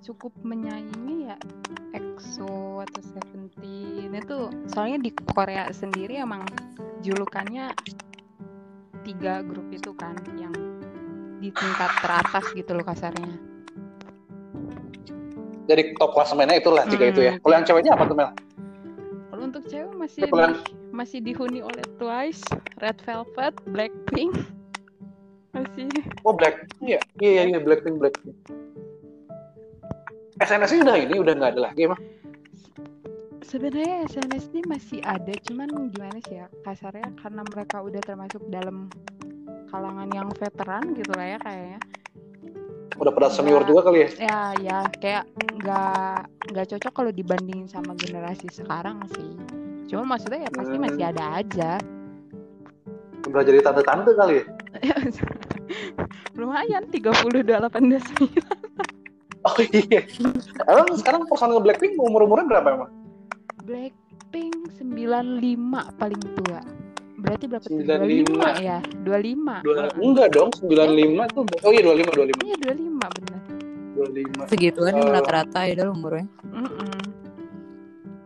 [0.00, 1.36] cukup menyaingi ya
[1.92, 4.08] EXO atau Seventeen.
[4.10, 6.46] Itu soalnya di Korea sendiri emang
[7.02, 7.74] julukannya
[9.04, 10.54] tiga grup itu kan yang
[11.38, 13.36] di tingkat teratas gitu loh kasarnya.
[15.68, 17.12] Dari top klasemennya itulah tiga Hmm.
[17.12, 17.32] itu ya.
[17.36, 18.30] Kalau yang ceweknya apa tuh Mel?
[19.28, 22.42] Kalau untuk cewek masih Ya, kalau yang- di- masih dihuni oleh Twice,
[22.82, 24.34] Red Velvet, Blackpink.
[25.54, 25.86] Masih
[26.26, 28.34] Oh Black, iya iya iya Blackpink Blackpink.
[30.42, 32.02] SNSD udah ini udah nggak ada lagi emang.
[33.48, 36.52] sebenarnya SNSD masih ada, cuman gimana sih ya?
[36.68, 38.92] Kasarnya karena mereka udah termasuk dalam
[39.72, 41.80] kalangan yang veteran gitu lah ya kayaknya.
[43.00, 43.70] Udah pada senior Nggak.
[43.72, 44.08] juga kali ya.
[44.18, 45.24] Ya ya kayak
[45.64, 46.18] nggak
[46.52, 49.32] nggak cocok kalau dibandingin sama generasi sekarang sih.
[49.88, 50.84] Cuma maksudnya ya pasti Hmm.
[50.84, 51.70] masih ada aja.
[53.24, 54.44] Udah jadi tante-tante kali ya.
[56.38, 57.98] Lumayan 30 29.
[59.42, 60.00] Oh iya.
[60.64, 62.90] Emang sekarang personil Blackpink umur umurnya berapa emang?
[63.64, 65.58] Blackpink 95
[65.96, 66.60] paling tua.
[67.18, 67.80] Berarti berapa tuh?
[67.82, 68.38] 95.
[68.38, 68.78] 25 ya?
[69.02, 69.66] 25.
[69.66, 71.42] Dua, enggak dong, 95 tuh.
[71.64, 72.46] Oh iya 25 25.
[72.46, 73.40] Iya 25 benar.
[73.98, 74.46] 25.
[74.46, 74.98] Segituan Eh.
[75.00, 76.26] yang rata-rata idol umurnya.
[76.46, 77.17] Mm-mm.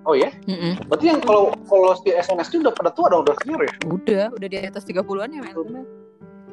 [0.02, 0.34] Oh iya.
[0.50, 0.82] Mm-mm.
[0.90, 3.72] Berarti yang kalau kalau si SNSD udah pada tua dong, udah senior ya.
[3.86, 5.86] Udah, udah di atas 30-an ya, Mel.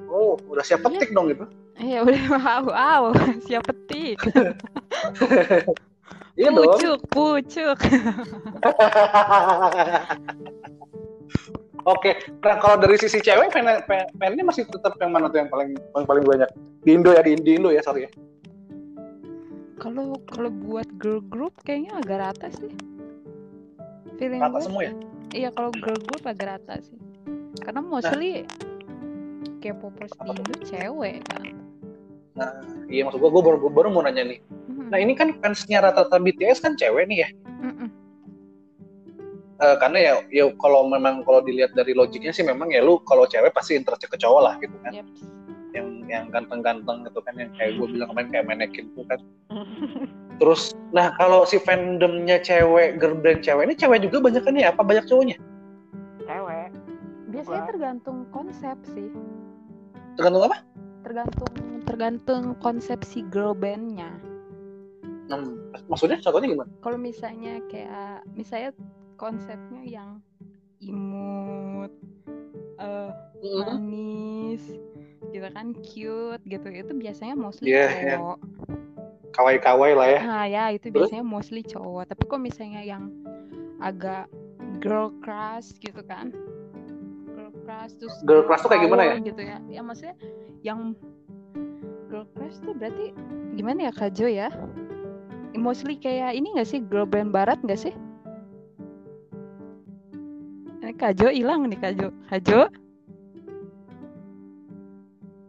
[0.10, 1.46] Oh, udah siap petik dong gitu.
[1.80, 3.04] Iya udah wow, wow.
[3.48, 4.18] siap petik.
[6.40, 6.72] Iya dong.
[6.72, 7.80] pucuk, pucuk.
[11.84, 15.52] Oke, nah kalau dari sisi cewek, fan, fan- fannya masih tetap yang mana tuh yang
[15.52, 16.48] paling yang paling banyak
[16.88, 18.12] di Indo ya di, di Indo ya sorry ya.
[19.84, 22.72] Kalau kalau buat girl group kayaknya agak rata sih.
[24.20, 24.94] Feeling Rata gue, semua ya.
[25.32, 27.00] iya kalau girl group agak rata sih.
[27.64, 28.44] Karena mostly
[29.64, 31.48] K-popers di Indo cewek kan.
[32.36, 32.52] Nah,
[32.92, 34.40] iya maksud gua, gua baru, gua baru mau nanya nih.
[34.68, 34.92] Mm-mm.
[34.92, 37.30] Nah ini kan fansnya rata-rata BTS kan cewek nih ya.
[39.60, 43.28] Eh, karena ya, ya kalau memang kalau dilihat dari logiknya sih memang ya lu kalau
[43.28, 44.96] cewek pasti interest ke cowok lah gitu kan.
[44.96, 45.08] Yep.
[45.76, 49.20] Yang yang ganteng-ganteng gitu kan yang kayak gue bilang kemarin kayak manekin tuh kan.
[50.40, 54.72] Terus, nah kalau si fandomnya cewek, girl band cewek ini cewek juga banyak kan ya?
[54.72, 55.36] Apa banyak cowoknya?
[56.24, 56.70] cewek
[57.30, 59.12] Biasanya tergantung konsep sih.
[60.16, 60.64] Tergantung apa?
[61.04, 61.54] Tergantung
[61.84, 64.10] tergantung konsep si girl bandnya.
[65.30, 66.72] Hmm, maksudnya contohnya gimana?
[66.82, 68.74] Kalau misalnya kayak misalnya
[69.20, 70.10] konsepnya yang
[70.80, 71.86] emo
[72.80, 73.12] eh,
[73.44, 73.60] Mm-mm.
[73.60, 74.64] manis
[75.30, 78.16] gitu kan cute gitu itu biasanya mostly Iya, iya.
[78.18, 78.40] cowok
[79.30, 80.20] Kawai-kawai lah ya.
[80.26, 81.12] nah ya itu Terus?
[81.12, 83.12] biasanya mostly cowok tapi kok misalnya yang
[83.78, 84.26] agak
[84.80, 86.32] girl crush gitu kan
[87.30, 89.14] girl crush terus Girl crush tuh kayak gimana ya?
[89.22, 90.16] gitu ya ya maksudnya
[90.64, 90.96] yang
[92.10, 93.12] girl crush tuh berarti
[93.54, 94.48] gimana ya Kak Jo ya
[95.54, 97.94] mostly kayak ini gak sih girl band barat gak sih
[101.00, 102.68] ini Kak Jo hilang nih Kak Jo Kak Jo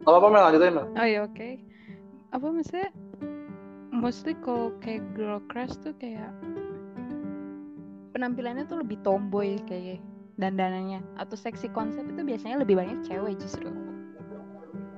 [0.01, 0.87] Gak apa-apa Mel, lanjutin Mel.
[0.97, 1.61] Oh ya oke.
[2.33, 2.89] Apa maksudnya?
[3.93, 6.33] Mostly kalau kayak girl crush tuh kayak
[8.17, 10.01] penampilannya tuh lebih tomboy kayak
[10.41, 13.69] dandanannya atau seksi konsep itu biasanya lebih banyak cewek justru.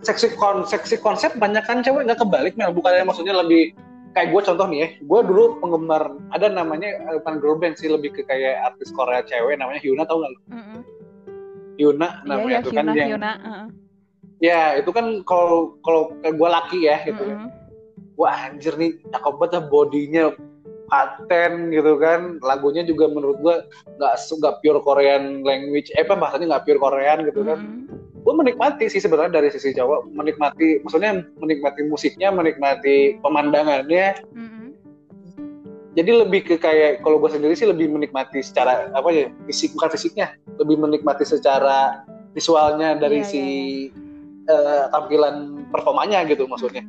[0.08, 2.72] Seksi, kon seksi konsep banyak kan cewek nggak kebalik Mel.
[2.72, 3.76] Bukannya maksudnya lebih
[4.14, 4.88] kayak gue contoh nih ya.
[5.02, 9.26] Gue dulu penggemar, ada namanya eh, bukan girl band sih, lebih ke kayak artis Korea
[9.26, 10.40] cewek namanya Hyuna tau gak lu?
[10.54, 10.80] Mm-mm.
[11.74, 13.32] Hyuna Iya namanya ya tuh kan Hyuna yang Hyuna.
[13.34, 13.68] heeh.
[14.44, 17.50] ya itu kan kalau kalau kayak gue laki ya gitu Mm-mm.
[18.14, 20.24] wah anjir nih cakep banget dah bodinya
[20.86, 23.56] paten gitu kan lagunya juga menurut gue
[23.98, 28.03] nggak nggak pure Korean language eh apa bahasanya nggak pure Korean gitu kan Mm-mm.
[28.34, 34.74] Gue menikmati sih sebenarnya dari sisi cowok menikmati maksudnya menikmati musiknya menikmati pemandangannya Mm-mm.
[35.94, 39.94] jadi lebih ke kayak kalau gue sendiri sih lebih menikmati secara apa ya fisik bukan
[39.94, 42.02] fisiknya lebih menikmati secara
[42.34, 45.36] visualnya dari Iya, si iya, eh, tampilan
[45.70, 46.82] performanya gitu maksudnya.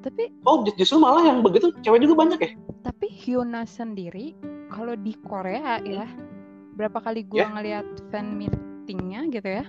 [0.00, 2.50] Tapi oh ju- justru malah yang begitu cewek juga banyak ya
[2.80, 4.32] tapi Hyuna sendiri
[4.68, 6.04] kalau di Korea ya
[6.74, 7.48] berapa kali gua Ya.
[7.48, 9.64] ngeliat fan meetingnya gitu ya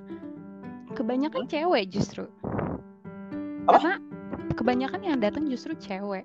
[0.96, 2.26] kebanyakan cewek justru.
[3.66, 3.82] Apa?
[3.82, 3.93] karena
[4.56, 6.24] kebanyakan yang datang justru cewek.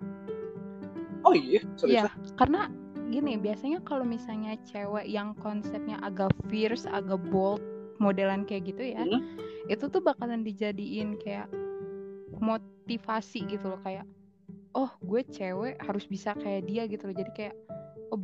[1.25, 1.61] Oh iya?
[1.85, 2.69] Iya, karena
[3.11, 7.61] gini biasanya kalau misalnya cewek yang konsepnya agak fierce agak bold
[7.99, 9.37] modelan kayak gitu ya Hmm.
[9.67, 11.51] itu tuh bakalan dijadiin kayak
[12.39, 14.07] motivasi gitu loh kayak
[14.73, 17.17] oh gue cewek harus bisa kayak dia gitu loh.
[17.19, 17.55] Jadi kayak
[18.15, 18.19] oh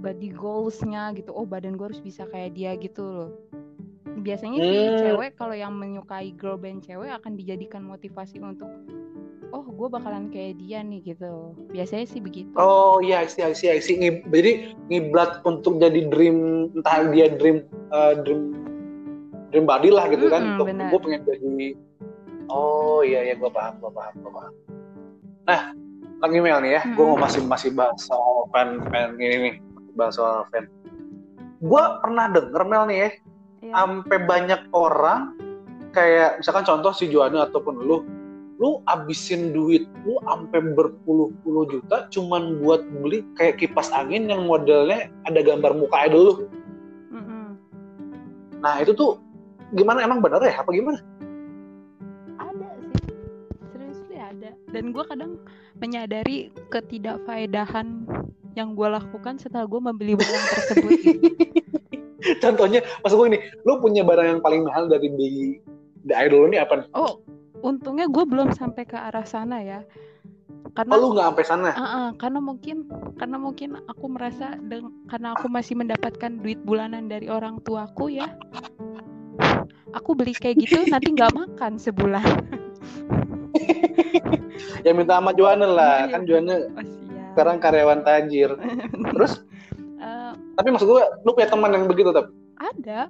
[0.00, 1.34] body goalsnya gitu.
[1.34, 3.47] Oh badan gue harus bisa kayak dia gitu loh
[4.18, 4.98] biasanya sih Hmm.
[4.98, 8.68] cewek kalau yang menyukai girl band cewek akan dijadikan motivasi untuk
[9.48, 13.96] oh gue bakalan kayak dia nih gitu biasanya sih begitu Oh iya, I see.
[13.96, 18.42] Ngib- jadi ngiblat untuk jadi dream, entah dia dream, eh, dream,
[19.48, 20.42] dream body lah gitu kan.
[20.42, 21.54] Mm-mm, Untuk gue pengen jadi.
[22.48, 24.52] Oh iya, iya, gue paham, gue paham, gue paham.
[25.46, 25.60] Nah,
[26.18, 27.14] lagi Mel nih ya, gue Mm-mm.
[27.14, 29.54] mau masih masih bahas soal fan, fan ini nih,
[29.94, 30.66] bahas soal fan.
[31.62, 33.10] Gue pernah denger Mel nih ya.
[33.62, 35.34] Sampai banyak orang
[35.90, 38.04] kayak misalkan contoh si Joanna ataupun lu
[38.58, 45.10] lu abisin duit lu sampai berpuluh-puluh juta cuman buat beli kayak kipas angin yang modelnya
[45.30, 46.34] ada gambar muka idol lu
[47.14, 47.46] Mm-mm.
[48.58, 49.22] nah itu tuh
[49.72, 50.04] gimana?
[50.04, 50.60] Emang bener ya?
[50.60, 51.00] Apa gimana?
[52.40, 53.16] Ada sih.
[53.74, 54.50] Seriously ada.
[54.72, 55.32] Dan gue kadang
[55.76, 58.08] menyadari ketidakfaedahan
[58.56, 61.28] yang gue lakukan setelah gue membeli barang tersebut gitu.
[62.42, 65.28] contohnya maksud gue ini lu punya barang yang paling mahal dari di
[65.98, 66.86] di idol ini apa nih?
[66.94, 67.22] oh
[67.62, 69.82] untungnya gue belum sampai ke arah sana ya.
[70.48, 71.70] Oh karena lu nggak sampai sana?
[71.74, 72.86] Ah, ah, karena mungkin
[73.18, 78.30] karena mungkin aku merasa deng- karena aku masih mendapatkan duit bulanan dari orang tuaku ya.
[79.96, 82.22] Aku beli kayak gitu nanti nggak makan sebulan.
[84.86, 86.12] Ya minta sama Joanna lah Iya.
[86.14, 86.84] kan Joanna oh,
[87.34, 88.50] sekarang karyawan tajir.
[89.18, 89.42] Terus
[90.58, 93.06] tapi maksud gue lu punya teman yang begitu tapi ada.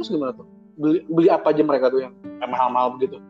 [0.00, 0.48] Terus gimana tuh?
[0.80, 2.14] Beli beli apa aja mereka tuh yang
[2.48, 3.20] mahal-mahal begitu?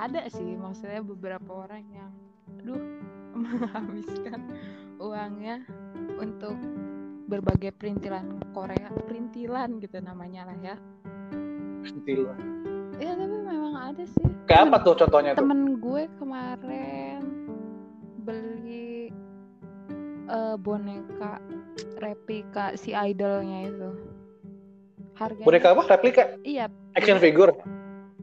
[0.00, 2.10] Ada sih maksudnya beberapa orang yang
[2.58, 2.82] aduh
[3.46, 4.42] menghabiskan
[4.98, 5.62] uangnya
[6.18, 6.56] untuk
[7.30, 10.74] berbagai perintilan Korea perintilan gitu namanya lah ya.
[12.02, 12.34] Gila.
[13.00, 14.26] ya tapi memang ada sih.
[14.50, 15.46] Kayak apa tuh contohnya tuh?
[15.46, 17.22] temen gue kemarin
[18.26, 19.14] beli
[20.26, 21.38] eh, boneka
[22.02, 23.90] replika si idolnya itu.
[25.14, 25.82] Harganya boneka apa?
[25.86, 26.24] Replika?
[26.42, 26.66] Iya.
[26.98, 27.54] Action figure?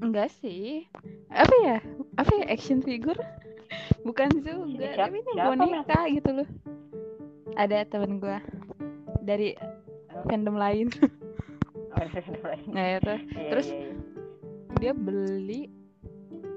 [0.04, 0.84] Enggak sih.
[1.32, 1.78] Apa ya?
[2.20, 2.46] Apa ya?
[2.52, 3.18] Action figure?
[4.08, 6.50] Bukan juga Siap- tapi ini boneka gitu loh.
[7.58, 8.38] Ada temen gue
[9.28, 9.52] dari
[10.26, 10.88] fandom lain.
[11.98, 12.22] Oh, iya,
[12.70, 13.94] nah itu Iya, Terus- iya, iya.
[14.78, 15.66] dia beli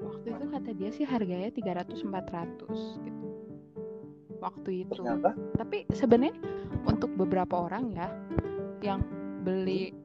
[0.05, 3.25] waktu itu kata dia sih harganya 300 400 gitu.
[4.37, 5.01] Waktu itu.
[5.01, 5.33] Ternyata?
[5.57, 6.37] Tapi sebenarnya
[6.85, 8.05] untuk beberapa orang ya
[8.85, 9.01] yang
[9.41, 9.97] beli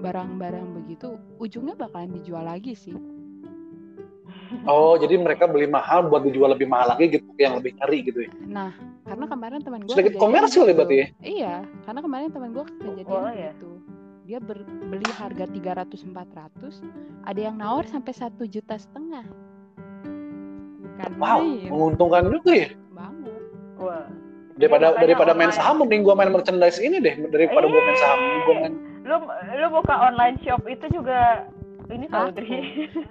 [0.00, 2.96] barang-barang begitu ujungnya bakalan dijual lagi sih.
[4.64, 8.24] Oh, jadi mereka beli mahal buat dijual lebih mahal lagi gitu, yang lebih nyari gitu
[8.24, 8.30] ya.
[8.48, 8.72] Nah,
[9.14, 11.06] karena kemarin teman gue Sedikit komersil ya berarti ya?
[11.22, 11.54] Iya,
[11.86, 13.54] karena kemarin teman gue kejadian Oh, iya.
[13.54, 13.70] gitu.
[14.26, 16.82] Dia ber- beli harga 300-400,
[17.22, 19.22] ada yang nawar sampai satu juta setengah.
[20.82, 22.68] Bukan Wow, main, menguntungkan juga ya.
[22.90, 23.42] banget.
[23.78, 24.06] Wah.
[24.54, 25.58] Daripada makanya daripada main online.
[25.58, 28.18] saham mending gua main merchandise ini deh daripada gua main saham.
[28.46, 31.44] Gua main Lu lu buka online shop itu juga
[31.90, 32.30] ini tahu.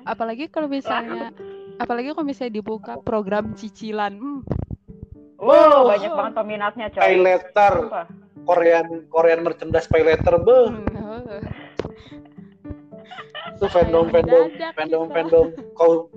[0.04, 1.30] Apalagi kalau misalnya
[1.84, 4.40] apalagi kalau misalnya dibuka program cicilan, hmm,
[5.44, 5.92] Wow, Wow.
[5.92, 7.02] banyak banget peminatnya coy.
[7.02, 8.06] pay letter, Sumpah.
[8.44, 10.72] Korean Korean merchandise pay letter, beuh.
[10.72, 10.88] hmm,
[13.54, 16.08] Itu fandom fandom fandom fandom kau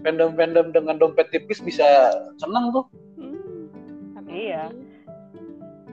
[0.00, 1.84] fandom fandom dengan dompet tipis bisa
[2.36, 2.84] seneng tuh.
[3.16, 4.68] hmm, Iya.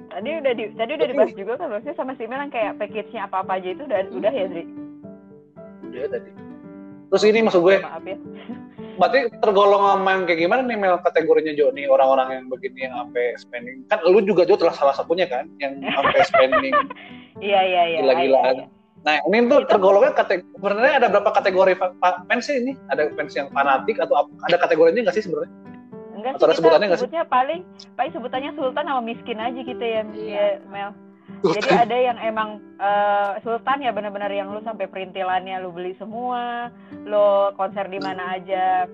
[0.08, 3.28] Tadi udah di, tadi udah dibahas juga kan maksudnya sama si Mel yang kayak package-nya
[3.28, 4.64] apa-apa aja itu udah udah ya Dri.
[5.86, 6.30] Udah ya tadi.
[7.06, 8.18] Terus ini maksud gue, Maaf ya.
[8.96, 12.96] Berarti tergolong sama yang kayak gimana nih Mel kategorinya Jo nih orang-orang yang begini yang
[12.98, 13.78] sampai spending.
[13.86, 16.74] Kan lu juga Jo telah salah satunya kan yang sampai spending
[17.44, 18.00] Iya iya iya.
[18.00, 18.46] Gila-gilaan.
[18.48, 18.68] iya, iya.
[19.06, 22.74] Nah, ini tuh tergolongnya kategori sebenarnya ada berapa kategori fa- fa- fans sih ini?
[22.88, 25.52] Ada fans yang fanatik atau ada kategorinya nggak sih sebenarnya?
[26.16, 27.06] Enggak Atau ada sih sebutannya nggak sih?
[27.06, 27.62] sebutnya paling
[27.94, 30.34] paling sebutannya sultan sama miskin aja gitu ya, Iya.
[30.34, 30.90] ya Mel.
[31.46, 36.70] Jadi ada yang emang eh, sultan ya benar-benar yang lu sampai perintilannya lu beli semua,
[37.06, 38.90] lu konser di mana aja,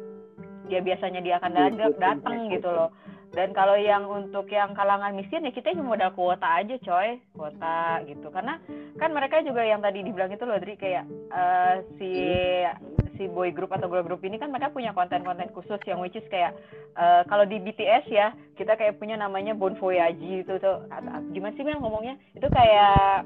[0.67, 2.89] dia biasanya dia akan datang, datang gitu loh.
[3.31, 7.79] Dan kalau yang untuk yang kalangan miskin ya kita cuma modal kuota aja coy, kuota
[8.03, 8.27] gitu.
[8.27, 8.59] Karena
[8.99, 12.11] kan mereka juga yang tadi dibilang itu loh, Dri kayak eh, si
[13.15, 16.25] si boy group atau girl group ini kan mereka punya konten-konten khusus yang which is
[16.27, 16.51] kayak
[16.93, 20.83] eh, kalau di BTS ya kita kayak punya namanya Bon Voyage itu tuh
[21.31, 23.23] gimana sih Mel ngomongnya itu kayak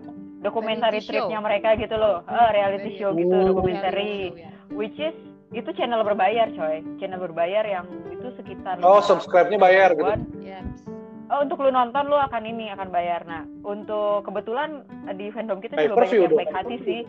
[1.01, 1.25] show.
[1.25, 3.45] tripnya mereka gitu loh Eh, reality show gitu Oh.
[3.53, 4.49] dokumentary Ya.
[4.69, 5.15] which is
[5.55, 10.11] itu channel berbayar coy channel berbayar yang itu sekitar Oh, 500 subscribe-nya bayar gitu.
[10.43, 10.67] Yes.
[11.31, 13.25] Oh, untuk lu nonton lu akan ini akan bayar.
[13.25, 17.01] Nah, untuk kebetulan eh, di fandom kita juga banyak yang baik hati sih.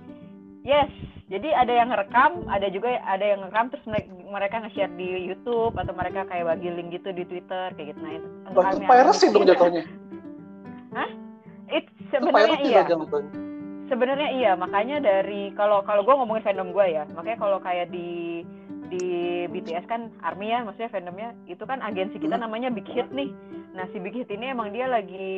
[0.64, 0.90] Yes,
[1.28, 5.74] jadi ada yang ngerekam, ada juga ada yang ngerekam terus mereka, mereka nge-share di YouTube
[5.74, 8.00] atau mereka kayak bagi link gitu di Twitter kayak gitu.
[8.02, 9.84] Nah, itu untuk kami piracy dong jatuhnya.
[11.66, 12.82] It Itu sebenarnya iya.
[12.86, 13.30] jatuhnya.
[13.86, 18.42] Sebenarnya iya, makanya dari kalau kalau gue ngomongin fandom gue ya, makanya kalau kayak di
[18.86, 19.06] di
[19.46, 22.44] BTS kan ARMY ya, maksudnya fandomnya itu kan agensi kita Hmm.
[22.44, 23.30] namanya Big Hit nih.
[23.72, 25.28] Nah si Big Hit ini emang dia lagi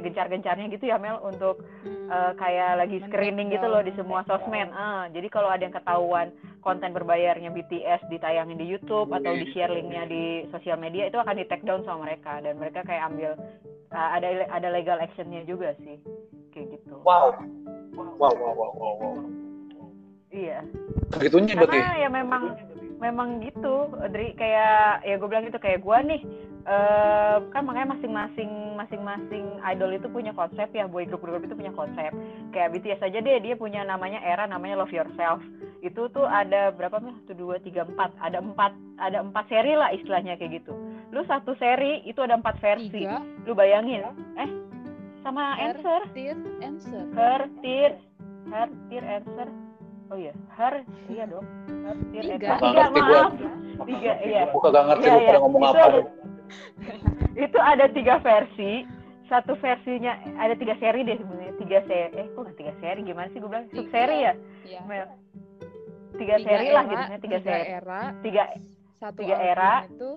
[0.00, 4.68] gencar-gencarnya gitu ya Mel untuk eh, kayak lagi screening gitu loh di semua Men-take sosmed.
[4.70, 6.28] Ah, jadi kalau ada yang ketahuan
[6.60, 11.34] konten berbayarnya BTS ditayangin di YouTube atau di share linknya di sosial media itu akan
[11.34, 13.34] di take down sama mereka dan mereka kayak ambil
[13.90, 15.98] eh, ada ada legal actionnya juga sih
[16.54, 17.02] kayak gitu.
[17.02, 17.34] Wow.
[17.92, 19.14] Wow, wow, wow, wow, wow.
[20.32, 20.64] Iya.
[21.12, 21.76] Segitunya berarti.
[21.76, 22.56] ya memang
[23.02, 26.20] memang gitu Dri kayak ya gue bilang gitu kayak gue nih
[26.62, 30.86] eh, kan makanya masing-masing masing-masing idol itu punya konsep ya.
[30.86, 32.14] Boy group group itu punya konsep.
[32.54, 35.42] Kayak BTS aja deh dia punya namanya era namanya Love Yourself.
[35.82, 38.14] Itu tuh ada berapa nih satu dua tiga empat.
[38.22, 38.72] Ada empat
[39.02, 40.72] ada empat seri lah istilahnya kayak gitu.
[41.10, 43.02] Lu satu seri itu ada empat versi.
[43.02, 43.18] Tiga.
[43.42, 44.06] lu bayangin.
[44.38, 44.50] Eh
[45.22, 46.00] sama Her, answer?
[46.14, 47.02] Tear, answer.
[47.14, 47.90] her tear
[48.50, 49.48] her tear answer
[50.12, 50.74] oh iya her
[51.08, 52.50] iya dong her tear Tiga.
[52.54, 52.92] tiga gua.
[52.92, 53.32] maaf
[53.82, 55.36] tiga iya Gue kagak ngerti Iya, lu iya.
[55.40, 55.86] ngomong Itu apa.
[55.88, 56.10] ada-
[57.34, 58.72] itu ada tiga versi
[59.24, 63.26] satu versinya ada tiga seri deh sebenarnya tiga seri eh kok nggak tiga seri gimana
[63.26, 63.90] sih gue bilang sub Tiga.
[63.90, 64.32] seri ya
[64.62, 64.80] Iya.
[64.84, 65.06] Mel?
[66.12, 68.44] tiga, seri lah gitu tiga, tiga seri era, tiga
[69.00, 69.72] satu tiga era.
[69.88, 70.10] itu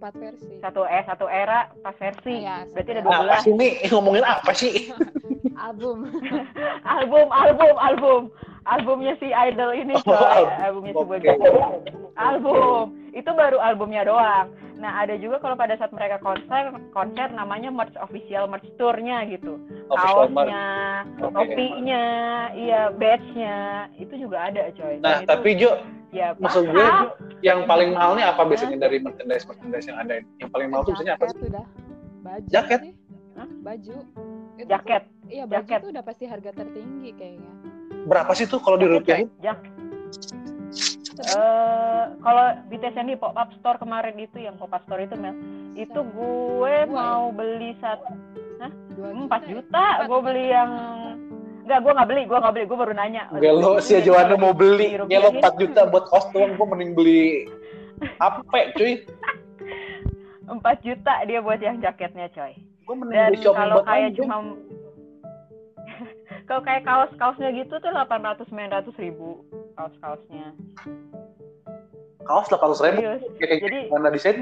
[0.00, 0.52] empat versi.
[0.58, 2.34] satu eh satu era empat versi.
[2.40, 3.32] Iya, berarti ada dua Nah, belas.
[3.32, 4.74] Apa sih ini ngomongin apa sih?
[5.66, 5.96] album.
[6.96, 8.22] album album album.
[8.62, 10.44] Albumnya si idol ini Oh, coy.
[10.58, 10.82] album.
[10.86, 10.92] albumnya
[11.22, 11.60] si group.
[12.14, 12.84] album.
[13.10, 14.48] Itu baru albumnya doang.
[14.76, 19.60] Nah ada juga kalau pada saat mereka konser konser namanya merch official merch tournya gitu.
[19.86, 20.64] Kaosnya
[21.18, 22.04] topinya
[22.54, 23.58] iya badge-nya.
[23.94, 24.96] Itu juga ada coy.
[24.98, 25.70] Nah, Dan itu, tapi Jo,
[26.10, 27.14] ya maksud gue mahal.
[27.40, 30.12] yang paling mahal nih apa biasanya dari merchandise merchandise yang ada?
[30.16, 30.26] ini?
[30.38, 31.30] Yang paling mahal tuh biasanya apa sih?
[31.30, 31.66] Jaket udah.
[32.20, 32.80] Baju Jaket?
[32.80, 32.92] sih.
[33.32, 33.48] Hah?
[33.62, 33.96] Baju.
[34.52, 35.80] Itu jaket Iya, baju Jaket.
[35.80, 37.52] tuh udah pasti harga tertinggi kayaknya.
[38.02, 39.18] Berapa sih tuh kalau di Jaket, rupiah?
[39.18, 39.28] coy.
[39.40, 39.68] Jak-
[41.20, 45.12] Eh, kalau BTS yang di pop up store kemarin itu yang pop up store itu
[45.14, 45.36] Mel
[45.74, 48.16] itu gue Dua, mau beli satu
[48.90, 49.48] Dua empat ya?
[49.54, 50.70] juta gue beli yang
[51.70, 53.22] enggak gue nggak beli gue nggak beli gue baru nanya.
[53.38, 57.46] Gelo si Joanna mau beli, gelo 4 juta buat kos doang, gue mending beli
[58.18, 58.42] apa
[58.74, 59.06] cuy?
[60.50, 62.58] 4 juta dia buat yang jaketnya coy.
[62.58, 64.36] Gue mending dan beli shopping kalau buat kayak cuma
[66.50, 69.46] kalau kayak kaos kaosnya gitu tuh 800 900 ribu
[69.78, 70.50] kaos kaosnya
[72.26, 72.98] kaos delapan ratus ribu?
[72.98, 73.22] Serius.
[73.38, 74.36] kayak kayak Jadi- mana desain?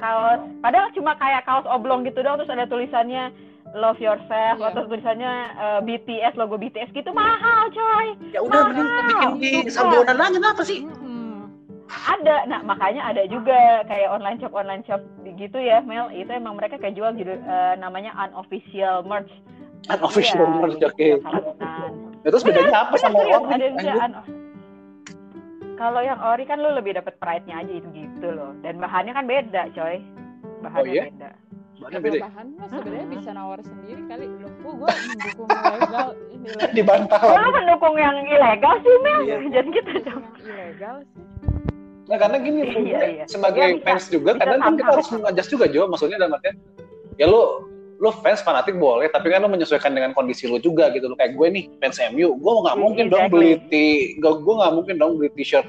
[0.00, 4.68] Kaos padahal cuma kayak kaos oblong gitu doang terus ada tulisannya love yourself Iya.
[4.68, 7.10] atau tulisannya eh, BTS logo BTS gitu.
[7.10, 8.06] Mahal coy.
[8.30, 10.84] Ya udah mending bikin di Sambonan aja kenapa sih?
[10.84, 11.48] Mm-mm.
[11.88, 12.44] ada.
[12.46, 13.54] Nah makanya ada juga
[13.84, 15.00] kayak online shop online shop
[15.34, 16.08] gitu ya Mel.
[16.08, 19.32] Itu emang mereka kayak jual judul eh, namanya unofficial merch.
[19.88, 21.90] Unofficial Iya, merch gitu, oke salaman.
[22.22, 24.24] Ya, terus bedanya apa Bener, sama un-
[25.74, 28.54] kalau yang ori kan lu lebih dapet pride-nya aja itu gitu loh.
[28.62, 29.98] Dan bahannya kan beda coy.
[30.62, 31.04] Bahannya Oh, iya?
[31.10, 31.30] beda
[31.82, 34.26] Bahannya beda bahan mah sebenarnya bisa nawar sendiri kali.
[34.32, 34.50] Loh.
[34.62, 36.72] Oh, gue mendukung legal ini lagi.
[36.72, 39.20] dibantah lu mendukung yang ilegal sih Mel.
[39.22, 39.36] Iya.
[39.50, 41.22] jangan gitu dong ilegal sih.
[42.02, 43.24] Nah karena gini Iya, iya.
[43.26, 45.82] sebagai Iya, bisa- fans juga bisa kadang kan kita harus mengajas juga Jo.
[45.86, 46.56] Maksudnya dalam artian
[47.16, 47.42] ya lu
[47.98, 51.34] lu fans fanatik boleh tapi kan lu menyesuaikan dengan kondisi lu juga gitu lo kayak
[51.34, 53.84] gue nih fans MU gue nggak Iya, mungkin dong beli ti
[54.18, 55.62] gue gue nggak mungkin dong beli t-shirt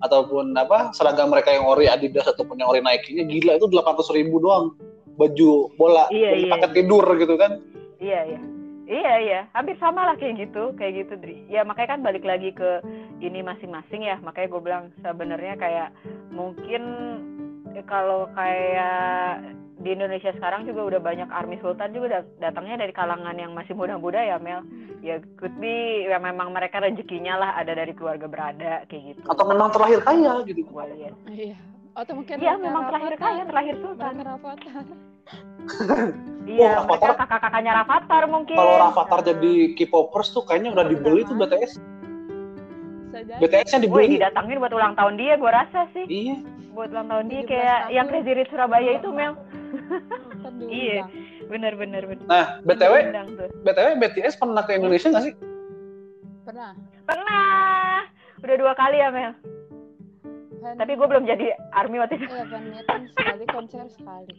[0.00, 4.36] ataupun apa seragam mereka yang ori Adidas ataupun yang ori Nike-nya gila itu delapan ribu
[4.38, 4.72] doang
[5.14, 6.50] baju bola Iya, iya.
[6.50, 7.58] pakai tidur gitu kan?
[7.98, 8.40] Iya iya.
[8.84, 9.40] Iya iya.
[9.50, 11.40] Hampir sama lah kayak gitu kayak gitu Dri.
[11.48, 12.84] ya makanya kan balik lagi ke
[13.18, 14.20] ini masing-masing ya.
[14.20, 15.88] Makanya gue bilang sebenarnya kayak
[16.28, 16.82] mungkin
[17.72, 19.40] eh, kalau kayak
[19.74, 23.72] di Indonesia sekarang juga udah banyak army sultan juga dat- datangnya dari kalangan yang masih
[23.72, 24.60] muda-muda ya Mel.
[25.00, 29.20] Ya could be ya memang mereka rezekinya lah ada dari keluarga berada kayak gitu.
[29.28, 30.60] Atau memang terlahir kaya gitu.
[31.26, 31.56] Iya.
[31.94, 33.14] Atau mungkin iya memang Rafathar.
[33.16, 34.84] kaya terlahir sultan Rafathar.
[36.44, 37.16] iya Oh, mereka Rafathar.
[37.16, 41.72] kakak-kakaknya Rafathar mungkin kalau Rafathar jadi K-popers tuh kayaknya udah dibeli tuh BTS
[43.06, 43.40] Bisa jadi.
[43.40, 46.36] BTS-nya dibeli didatangin buat ulang tahun dia gue rasa sih iya
[46.70, 47.94] buat ulang tahun dia 17 kayak tahun.
[47.94, 49.32] yang Crazy Rich Surabaya itu Mel
[50.34, 50.68] Ntar diundang.
[50.68, 51.02] Iya.
[51.44, 52.94] bener bener bener nah BTW.
[53.62, 55.34] BTW BTS pernah ke Indonesia nggak sih
[56.42, 56.70] Pernah.
[57.04, 58.04] pernah
[58.36, 59.32] udah dua kali ya Mel
[60.64, 62.24] Fan, tapi gue belum jadi army waktu itu.
[62.24, 64.32] Iya, fan meeting sekali, konser sekali.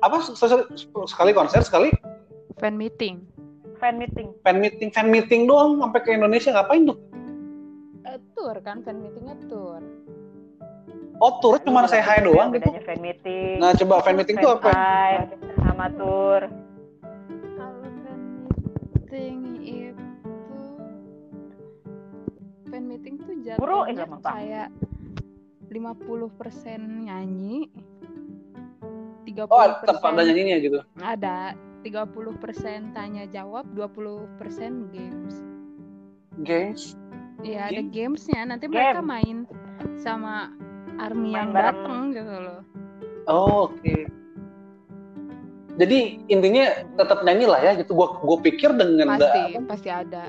[0.00, 0.16] apa?
[0.24, 0.72] Se-
[1.12, 1.92] sekali konser sekali?
[2.56, 3.28] Fan meeting.
[3.76, 4.32] fan meeting.
[4.44, 6.96] Fan meeting fan meeting doang sampai ke Indonesia ngapain tuh?
[8.08, 9.80] Eh, tour kan, fan meetingnya tour.
[11.20, 12.48] oh tur cuma saya hai doang?
[12.48, 13.60] gitu bedanya fan meeting.
[13.60, 14.72] Nah coba fan meeting tuh apa?
[15.60, 16.48] sama tour.
[17.60, 18.20] Kalau fan
[19.04, 19.36] meeting
[19.68, 20.00] itu
[22.72, 24.68] fan meeting tuh Buru, eh, jatuhnya kayak
[25.70, 27.70] 50% nyanyi
[29.24, 30.78] 30% oh ada nyanyinya gitu?
[30.98, 31.54] Ada
[31.86, 35.34] 30% tanya jawab 20% games.
[36.42, 36.98] Games?
[37.40, 37.90] Iya ada Game?
[37.94, 38.42] gamesnya.
[38.44, 38.76] Nanti Game.
[38.76, 39.48] mereka main
[39.96, 40.52] sama
[41.00, 42.60] army Main yang datang gitu loh.
[43.30, 43.96] Oh, oke.
[45.80, 47.96] Jadi intinya tetap nyanyi lah ya gitu.
[47.96, 50.22] Gua gua pikir dengan da- pasti apa, pasti ada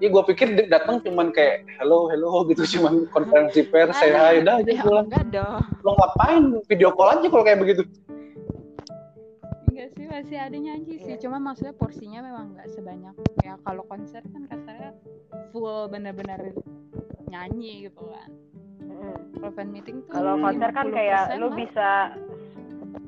[0.00, 4.40] ya gua pikir di- datang cuman kayak hello hello gitu cuman konferensi pers saya hai
[4.40, 5.06] udah aja ya pulang.
[5.06, 5.60] enggak dong.
[5.84, 6.44] Lo ngapain?
[6.66, 7.82] Video call aja kalau kayak begitu.
[9.68, 11.12] Enggak sih masih ada nyanyi sih.
[11.14, 11.16] Iya.
[11.20, 13.14] cuma maksudnya porsinya memang enggak sebanyak.
[13.44, 14.96] Ya kalau konser kan kasarnya
[15.52, 16.56] full bener-bener
[17.28, 18.30] nyanyi gitu kan.
[18.80, 19.16] Mm.
[19.38, 21.56] kalau fan meeting tuh kalau konser kan 50% kayak lu lah.
[21.56, 21.90] bisa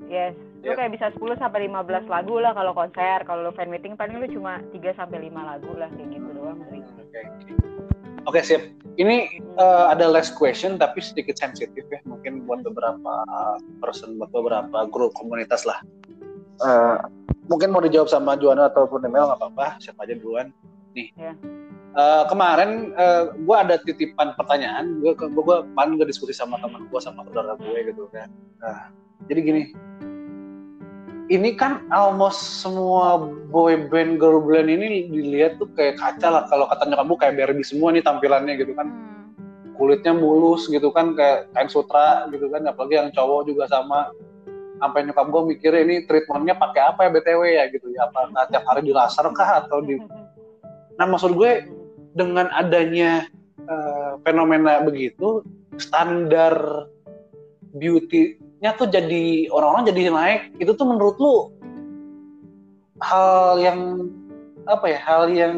[0.09, 3.99] yes lu kayak bisa 10 sampai 15 lagu lah kalau konser kalau lu fan meeting
[3.99, 6.59] paling lu cuma 3 sampai 5 lagu lah kayak gitu doang.
[6.63, 7.21] Oke, oke.
[8.23, 8.63] Oke, siap.
[8.95, 13.27] Ini eh, ada last question tapi sedikit sensitif ya, mungkin buat beberapa
[13.83, 15.83] person, buat beberapa grup komunitas lah.
[16.63, 16.97] Eh,
[17.51, 20.55] mungkin mau dijawab sama Juana ataupun Emel nggak apa-apa, siapa aja duluan.
[20.95, 21.11] Nih.
[21.19, 21.35] Ya.
[21.93, 22.95] Eh, kemarin
[23.43, 25.45] gue ada titipan pertanyaan, gue gue
[25.75, 28.31] kemarin gue diskusi sama teman gue sama saudara gue gitu kan.
[28.63, 28.95] Nah,
[29.27, 29.63] jadi gini,
[31.33, 33.17] ini kan almost semua
[33.49, 36.43] boy band girl band ini dilihat tuh kayak kaca lah.
[36.53, 38.89] Kalau kata nyokap gue kayak Barbie semua nih tampilannya gitu kan.
[38.93, 39.11] Hmm.
[39.73, 42.69] kulitnya mulus gitu kan kayak kain sutra gitu kan.
[42.69, 44.13] Apalagi yang cowok juga sama.
[44.77, 48.05] Sampai nyokap gue mikirnya ini treatmentnya pakai apa ya btw ya gitu ya.
[48.13, 49.97] Apakah tiap hari di laser kah atau di
[51.01, 51.65] nah maksud gue
[52.13, 53.25] dengan adanya
[53.65, 55.41] eh, fenomena begitu
[55.81, 56.85] standar
[58.63, 61.51] beauty-nya tuh jadi orang-orang jadi naik itu tuh menurut lu
[63.03, 64.07] hal yang
[64.71, 65.55] apa ya hal yang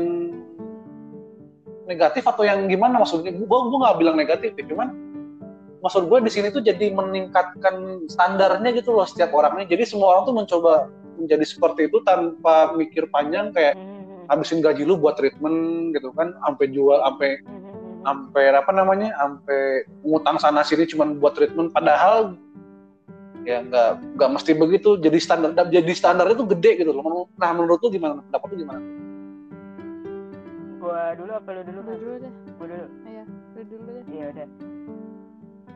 [1.84, 4.96] negatif atau yang gimana maksudnya gue gue nggak bilang negatif ya cuman
[5.84, 10.24] maksud gue di sini tuh jadi meningkatkan standarnya gitu loh setiap orangnya jadi semua orang
[10.24, 10.88] tuh mencoba
[11.20, 14.32] menjadi seperti itu tanpa mikir panjang kayak Mhm.
[14.32, 18.00] habisin gaji lu buat treatment gitu kan sampai jual sampai Mhm.
[18.00, 22.32] sampai apa namanya sampai ngutang sana sini cuman buat treatment padahal
[23.44, 24.96] ya nggak nggak mesti begitu.
[24.98, 27.28] Jadi standar jadi standar itu gede gitu loh.
[27.36, 28.20] Nah menurut lu gimana?
[28.28, 28.80] Pendapat lu gimana?
[30.80, 32.32] Gua dulu apa lu dulu Lu kan dulu deh.
[32.58, 32.86] gua dulu.
[33.08, 33.24] Iya,
[33.56, 34.04] lu dulu deh.
[34.12, 34.48] iya udah.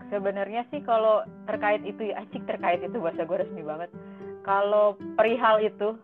[0.08, 3.92] Sebenarnya sih kalau terkait itu ya acik terkait itu bahasa gue resmi banget.
[4.40, 6.00] Kalau perihal itu.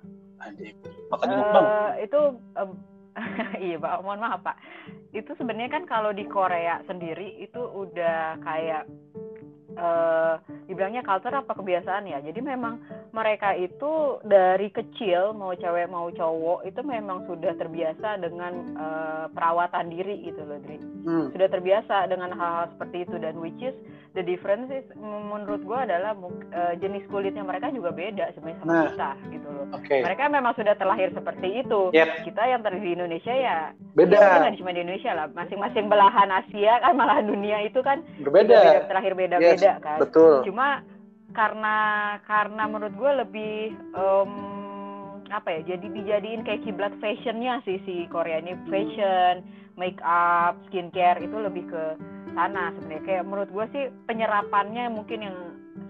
[1.08, 2.20] Makanya eh itu
[2.60, 2.70] em,
[3.72, 4.04] iya pak.
[4.04, 4.56] Mohon maaf pak.
[5.16, 8.84] Itu sebenarnya kan kalau di Korea sendiri itu udah kayak
[9.74, 16.08] eh dibilangnya culture apa kebiasaan ya jadi memang mereka itu dari kecil mau cewek mau
[16.08, 21.28] cowok itu memang sudah terbiasa dengan eh, perawatan diri gitu loh Dri Hmm.
[21.30, 23.76] sudah terbiasa dengan hal-hal seperti itu dan which is
[24.12, 26.16] the difference is menurut gua adalah
[26.48, 28.84] eh, jenis kulitnya mereka juga beda sebenarnya sama Nah.
[28.88, 30.00] kita gitu loh Oke.
[30.00, 32.24] mereka memang sudah terlahir seperti itu Yep.
[32.24, 33.58] kita yang terlahir di Indonesia ya
[33.92, 34.16] Beda.
[34.16, 38.56] ya cuma di Indonesia lah masing-masing belahan Asia kan belahan dunia itu kan Berbeda.
[38.56, 39.98] beda terlahir beda-beda kan?
[40.00, 40.44] Betul.
[40.44, 40.68] cuma
[41.34, 41.76] karena
[42.28, 43.56] karena menurut gue lebih
[43.96, 44.32] em,
[45.32, 48.54] apa ya jadi dijadiin kayak kiblat fashionnya sih si Korea ini.
[48.68, 49.42] Fashion
[49.74, 51.84] make up skincare itu lebih ke
[52.36, 53.02] sana sebenarnya.
[53.02, 55.36] Kayak menurut gue sih penyerapannya mungkin yang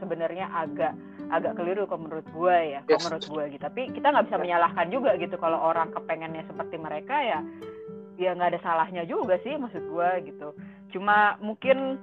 [0.01, 0.97] sebenarnya agak
[1.33, 3.05] agak keliru kalau menurut gue ya kalau Yes.
[3.05, 3.63] menurut gue gitu.
[3.65, 7.39] Tapi kita nggak bisa menyalahkan juga gitu kalau orang kepengennya seperti mereka ya
[8.15, 10.55] ya nggak ada salahnya juga sih maksud gue gitu.
[10.95, 11.99] Cuma mungkin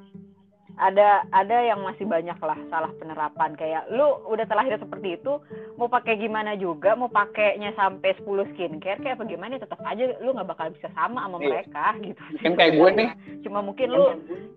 [0.78, 5.38] ada ada yang masih banyak lah salah penerapan kayak lu udah terlahir seperti itu
[5.76, 10.32] mau pakai gimana juga mau pakainya sampai 10 skincare kayak apa gimana tetap aja lu
[10.32, 11.48] nggak bakal bisa sama sama Iya.
[11.50, 13.10] mereka gitu Mungkin kayak gue nih.
[13.42, 14.06] cuma mungkin lu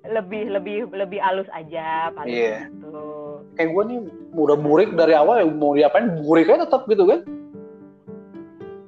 [0.04, 2.68] lebih lebih lebih halus aja paling Iya.
[2.70, 3.06] gitu
[3.54, 3.98] Kayak gue nih
[4.34, 7.22] udah burik dari awal ya mau diapain burik aja tetap gitu kan.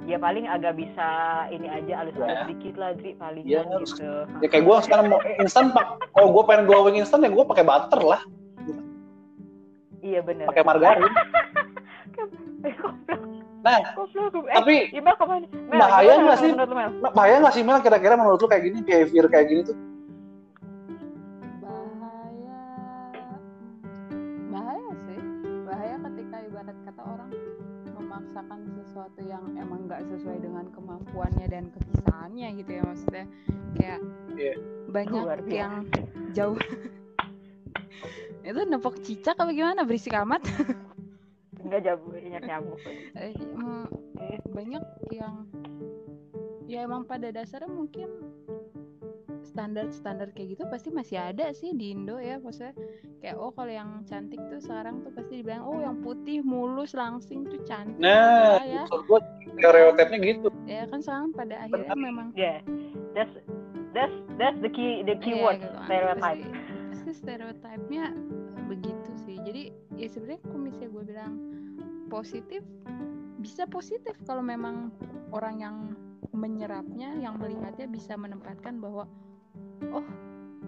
[0.07, 1.09] Ya paling agak bisa
[1.50, 2.46] ini aja halus-halus Ya.
[2.46, 3.90] dikit lah Dri paling harus.
[3.92, 5.86] gitu Ya kayak gue sekarang mau instan pak.
[6.11, 8.20] Kalau gue pengen glowing instan ya gue pakai butter lah,
[10.00, 11.11] iya bener pakai margarin.
[12.16, 13.20] Goblok.
[13.61, 14.46] Nah, Goblok.
[14.46, 14.76] Eh, tapi?
[14.96, 15.16] Mel,
[15.68, 16.50] bahaya nggak sih?
[16.54, 16.90] Mel?
[17.12, 19.76] Bahaya nggak sih Mel kira-kira menurut lu kayak gini behavior kayak gini tuh?
[31.16, 33.24] Kemampuannya dan kebisaannya gitu ya maksudnya
[33.72, 34.00] kayak
[34.36, 34.54] Iya.
[34.86, 35.56] banyak Luar biasa.
[35.56, 35.72] yang
[36.36, 36.60] jauh
[38.46, 40.44] itu nepok cicak apa gimana berisik amat
[41.56, 42.78] Enggak jago, banyak nyamuk.
[43.18, 43.84] Eh, mm,
[44.54, 45.34] banyak yang
[46.62, 48.06] ya emang pada dasarnya mungkin
[49.57, 52.76] standar-standar kayak gitu pasti masih ada sih di Indo ya maksudnya
[53.24, 57.48] kayak oh kalau yang cantik tuh sekarang tuh pasti dibilang oh yang putih mulus langsing
[57.48, 59.20] tuh cantik Nah, ya gue
[59.57, 60.48] stereotipnya gitu.
[60.68, 62.61] ya kan sekarang pada akhirnya memang Yeah,
[63.16, 63.32] that's
[63.96, 65.88] that's that's the key the key Iya, word gitu kan.
[65.88, 66.20] stereotype.
[66.20, 66.44] Pasti,
[66.92, 68.04] pasti stereotipnya
[68.68, 69.36] begitu sih.
[69.40, 69.62] Jadi
[69.96, 71.32] ya sebenarnya kalau misalnya gue bilang
[72.12, 72.61] positif
[73.40, 74.92] bisa positif kalau memang
[75.32, 75.76] orang yang
[76.36, 79.09] menyerapnya, yang melihatnya bisa menempatkan bahwa
[79.93, 80.07] oh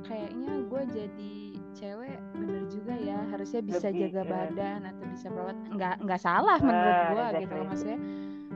[0.06, 1.34] kayaknya gue jadi
[1.74, 4.30] cewek bener juga ya harusnya bisa Lebih, jaga ya.
[4.30, 7.58] badan atau bisa perawat nggak nggak salah menurut Ah, gue gitu exactly.
[7.58, 7.98] loh maksudnya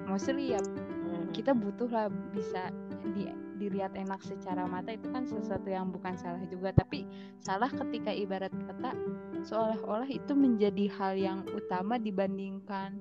[0.07, 0.61] mostly ya
[1.03, 1.29] Mhm.
[1.37, 2.73] kita butuh lah bisa
[3.13, 3.29] di,
[3.59, 7.05] dilihat enak secara mata itu kan sesuatu yang bukan salah juga tapi
[7.39, 8.97] salah ketika ibarat kata
[9.45, 12.97] seolah-olah itu menjadi hal yang utama dibandingkan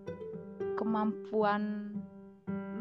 [0.75, 1.90] kemampuan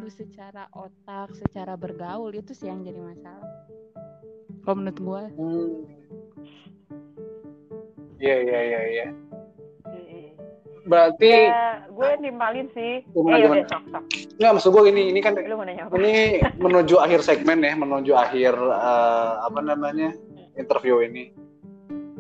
[0.01, 3.68] lu secara otak secara bergaul itu sih yang jadi masalah
[4.64, 5.01] kalau menurut
[5.36, 5.88] Hmm.
[8.20, 9.07] Iya iya iya iya.
[9.88, 10.32] Iya.
[10.84, 13.01] Berarti Ya, gue nimpalin sih.
[13.16, 13.61] Gimana, eh, gimana?
[13.64, 14.05] udah, sok, sok.
[14.36, 15.96] nggak maksud gue ini ini kan Lu mau nanya apa?
[15.96, 16.12] ini
[16.61, 20.12] menuju akhir segmen ya, menuju akhir eh, apa namanya
[20.57, 21.32] interview ini.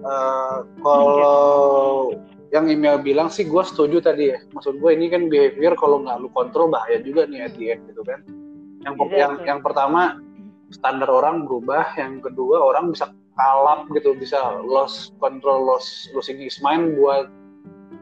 [0.00, 2.16] Eh, kalau
[2.50, 4.38] yang email bilang sih gue setuju tadi ya.
[4.50, 7.82] Maksud gue ini kan behavior kalau nggak lu kontrol bahaya juga nih at the end
[7.86, 8.20] gitu kan.
[8.82, 9.18] Yang Exactly.
[9.22, 10.18] yang yang pertama
[10.74, 16.58] standar orang berubah, yang kedua orang bisa kalap gitu, bisa lost control, lost losing his
[16.58, 17.30] mind buat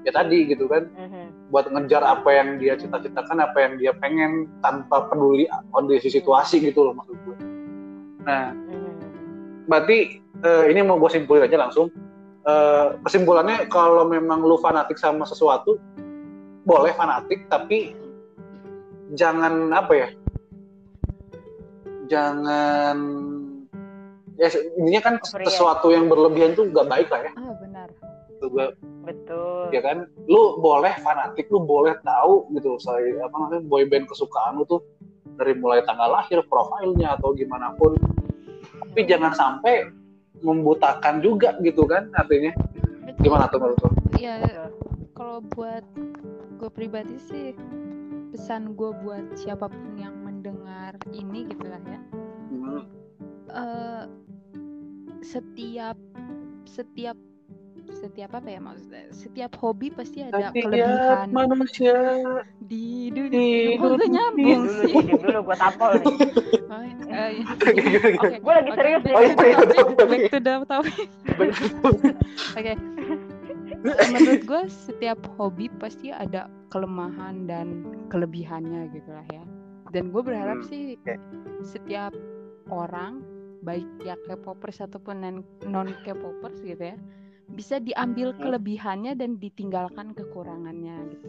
[0.08, 1.52] ya tadi gitu kan Mhm.
[1.52, 6.88] buat ngejar apa yang dia cita-citakan, apa yang dia pengen tanpa peduli kondisi situasi gitu
[6.88, 7.36] loh maksud gue.
[8.24, 8.92] Nah, Mhm.
[9.68, 11.90] berarti eh, ini mau gue simpulin aja langsung.
[12.48, 15.76] Eh, kesimpulannya kalau memang lu fanatik sama sesuatu,
[16.64, 17.92] boleh fanatik, tapi
[19.12, 20.08] jangan apa ya?
[22.08, 22.96] Jangan
[24.38, 24.48] ya
[24.80, 27.32] intinya kan sesuatu yang berlebihan tuh gak baik lah ya.
[27.36, 27.88] ah benar
[28.38, 29.74] Tuh, gua- Betul.
[29.74, 34.64] ya kan lu boleh fanatik lu boleh tahu gitu saya apa namanya boyband kesukaan lu
[34.64, 34.78] tuh
[35.34, 37.98] dari mulai tanggal lahir profilnya atau gimana pun
[38.78, 39.90] tapi jangan sampai
[40.42, 42.52] membutakan juga gitu kan artinya
[43.04, 43.22] Betul.
[43.24, 43.90] gimana tuh menurut lu?
[44.18, 44.70] ya Betul.
[45.14, 45.84] kalau buat
[46.58, 47.54] gue pribadi sih
[48.34, 52.00] pesan gue buat siapa pun yang mendengar ini gitu lah ya
[53.48, 54.04] eh,
[55.24, 55.96] setiap
[56.68, 57.16] setiap
[57.90, 61.96] setiap apa ya maksudnya setiap hobi pasti ada Setiap kelebihan manusia
[62.60, 64.08] di di dunia lu dunia.
[64.10, 66.16] nyambung dulu sih diem dulu gue tampol nih
[66.68, 67.42] Oh, iya.
[67.64, 68.20] Gimana, gimana?
[68.20, 70.04] Oke, gue lagi serius back nih Oh, iya, to iya, the topic, iya.
[70.04, 71.08] back to the topic.
[72.54, 72.72] Oke.
[74.12, 77.66] Menurut gue setiap hobi pasti ada kelemahan dan
[78.06, 79.42] kelebihannya gitu lah ya.
[79.88, 81.14] Dan gue berharap Hmm, sih oke.
[81.64, 82.12] setiap
[82.68, 83.24] orang
[83.58, 85.16] baik ya K-popers ataupun
[85.64, 86.96] non K-popers gitu ya
[87.52, 88.40] bisa diambil Hmm.
[88.44, 91.26] kelebihannya dan ditinggalkan kekurangannya gitu.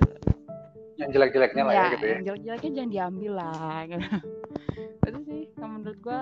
[1.00, 2.12] Yang jelek-jeleknya lah ya, gitu ya.
[2.12, 3.78] yang jelek-jeleknya jangan diambil lah.
[3.88, 4.04] Gitu.
[5.10, 6.22] Itu sih kalau menurut gue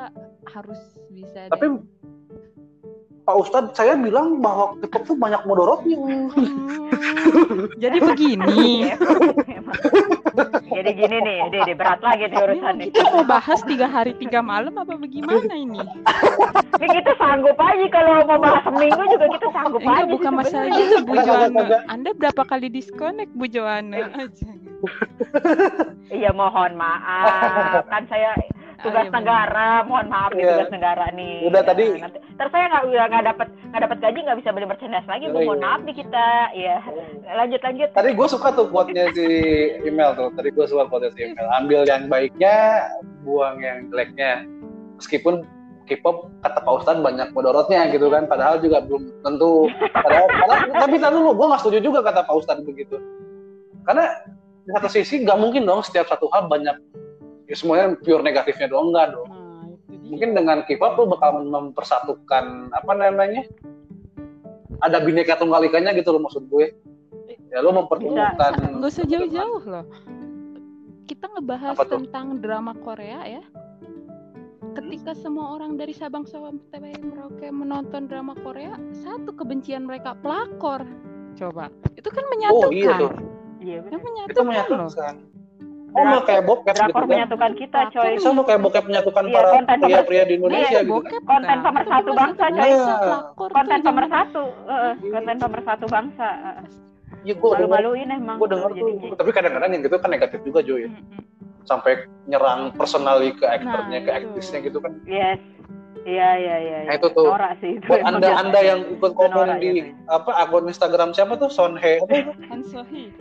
[0.54, 1.50] harus bisa.
[1.50, 1.82] Tapi deh.
[3.28, 6.00] Pak Ustadz, saya bilang bahwa K-pop tuh banyak mudorotnya.
[6.00, 6.32] Hmm,
[7.76, 8.88] jadi begini.
[10.68, 13.88] Jadi gini nih deh deh, berat lagi nih Ini urusan nih kita mau bahas tiga
[13.90, 15.82] hari tiga malam apa bagaimana ini?
[16.84, 20.38] ini kita sanggup aja kalau mau bahas seminggu juga kita sanggup Enggak, aja bukan sih
[20.38, 21.62] masalah gitu Bu Joana.
[21.90, 23.98] Anda berapa kali disconnect Bu Joana?
[24.14, 24.50] Aja.
[26.14, 28.38] iya mohon maaf kan saya
[28.78, 30.52] tugas Oh, iya, negara mohon maaf nih Iya.
[30.54, 33.98] tugas negara nih Udah, Ya, tadi- nanti, ntar saya nggak udah nggak dapat nggak dapat
[34.00, 35.38] gaji nggak bisa beli merchandise lagi Bu.
[35.38, 36.76] Iya, mohon maaf nih kita ya
[37.34, 39.26] lanjut lanjut Tadi gue suka tuh quote-nya si
[39.82, 40.30] email tuh.
[40.32, 41.48] Tadi gue suka quote-nya si email.
[41.56, 42.56] Ambil yang baiknya,
[43.22, 44.46] buang yang jeleknya.
[44.96, 45.44] Meskipun
[45.88, 48.28] K-pop kata Pak Ustadz banyak mudorotnya gitu kan.
[48.28, 49.72] Padahal juga belum tentu.
[49.90, 53.00] Padahal, padahal- tapi tadi dulu gue nggak setuju juga kata Pak Ustadz begitu.
[53.84, 54.04] Karena
[54.62, 56.76] di satu sisi nggak mungkin dong setiap satu hal banyak
[57.48, 59.28] ya semuanya pure negatifnya doang enggak dong.
[59.28, 59.64] Nah.
[60.08, 63.44] Mungkin dengan K-pop lu bakal mempersatukan apa namanya?
[64.80, 66.76] Ada bineka tunggal ikannya gitu loh maksud gue.
[67.48, 68.36] Ya lu mempertemukan
[68.78, 69.86] Nggak usah jauh-jauh loh.
[71.08, 72.04] Kita ngebahas tuh?
[72.04, 73.44] tentang drama Korea ya.
[74.76, 80.86] Ketika semua orang dari Sabang sampai Merauke menonton drama Korea, satu kebencian mereka pelakor.
[81.34, 82.72] Coba, itu kan Oh menyatukan.
[82.74, 83.12] iya tuh.
[83.58, 84.48] iya menyatukan Itu loh.
[84.50, 85.14] menyatukan.
[85.18, 85.37] Oh,
[86.00, 87.10] mah kayak bokep gitu drakor kan.
[87.10, 90.94] menyatukan kita coy Sama kayak bokep menyatukan Iya, para konten pria-pria di Indonesia Iya, gitu.
[90.94, 91.60] Bokep Konten kan?
[91.64, 92.72] pemersatu Itu bangsa, coy.
[93.00, 94.44] pelakor konten pemersatu
[95.02, 96.28] konten pemersatu bangsa.
[97.20, 98.88] Iya, gue denger, malu-maluin emang gue denger tuh.
[98.94, 100.82] Jadi- Tapi kadang-kadang yang gitu kan negatif juga, Joy.
[100.86, 101.22] Mm, mm.
[101.64, 101.92] Sampai
[102.24, 104.96] nyerang personally ke aktornya, Nah, ke aktrisnya gitu kan.
[105.04, 105.42] yes
[106.06, 106.96] iya iya iya Nah, iya.
[106.96, 107.28] itu tuh.
[107.28, 108.40] norak sih itu Buat anda biasa.
[108.42, 109.92] anda yang ikut komen di gitu.
[110.08, 112.32] apa akun Instagram siapa tuh Sonhe apa itu?
[112.46, 113.12] Han Sohee.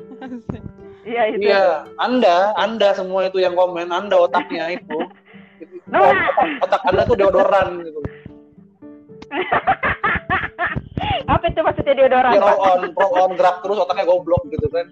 [1.07, 4.99] Iya itu Iya, anda, anda semua itu yang komen, anda otaknya itu.
[5.87, 6.35] Norak.
[6.35, 8.01] otak, otak anda tuh deodoran gitu.
[11.27, 14.87] apa itu maksudnya deodoran Ya roll on, roll on gerak terus otaknya goblok gitu kan.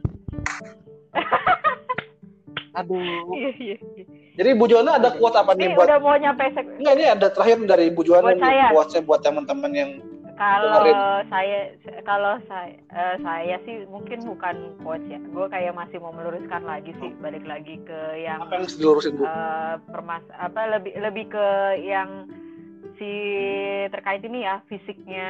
[2.74, 2.98] Aduh.
[3.30, 4.04] iya iya iya.
[4.34, 7.04] Jadi Bu Joana ada quote apa nih ini buat udah mau nyampe sek Enggak ini
[7.06, 8.66] ada terakhir dari Bu Joana Buat nih saya.
[8.70, 9.90] quotes-nya buat teman-teman yang
[10.34, 10.82] kalau
[11.26, 11.60] saya
[12.02, 16.90] kalau saya eh, saya sih mungkin bukan coach ya gue kayak masih mau meluruskan lagi
[16.98, 19.24] sih balik lagi ke yang apa yang dilurusin Bu?
[19.24, 21.46] eh, permas apa lebih lebih ke
[21.80, 22.26] yang
[22.94, 23.10] si
[23.90, 25.28] terkait ini ya fisiknya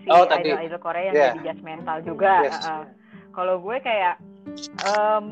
[0.00, 0.52] si Oh, tadi.
[0.52, 1.32] idol idol Korea yang Yeah.
[1.32, 2.32] jadi judgmental juga.
[2.44, 2.60] Yes.
[2.60, 2.84] Eh.
[3.32, 4.20] Kalau gue kayak
[4.82, 5.26] em,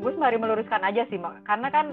[0.00, 1.86] gue sembari meluruskan aja sih, karena kan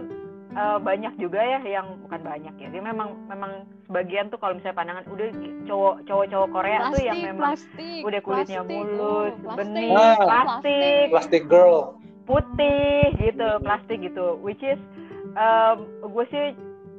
[0.57, 2.67] eh, banyak juga ya yang bukan banyak ya.
[2.67, 3.51] Dia memang memang
[3.85, 5.27] sebagian tuh kalau misalnya pandangan udah
[5.63, 10.15] cowok cowok-cowok Korea tuh yang memang plastik, udah kulitnya plastik, mulus, oh, bening, Ah.
[10.17, 11.79] plastik, Plastic Girl.
[12.27, 14.75] putih gitu plastik gitu which is
[15.39, 16.51] um, gue sih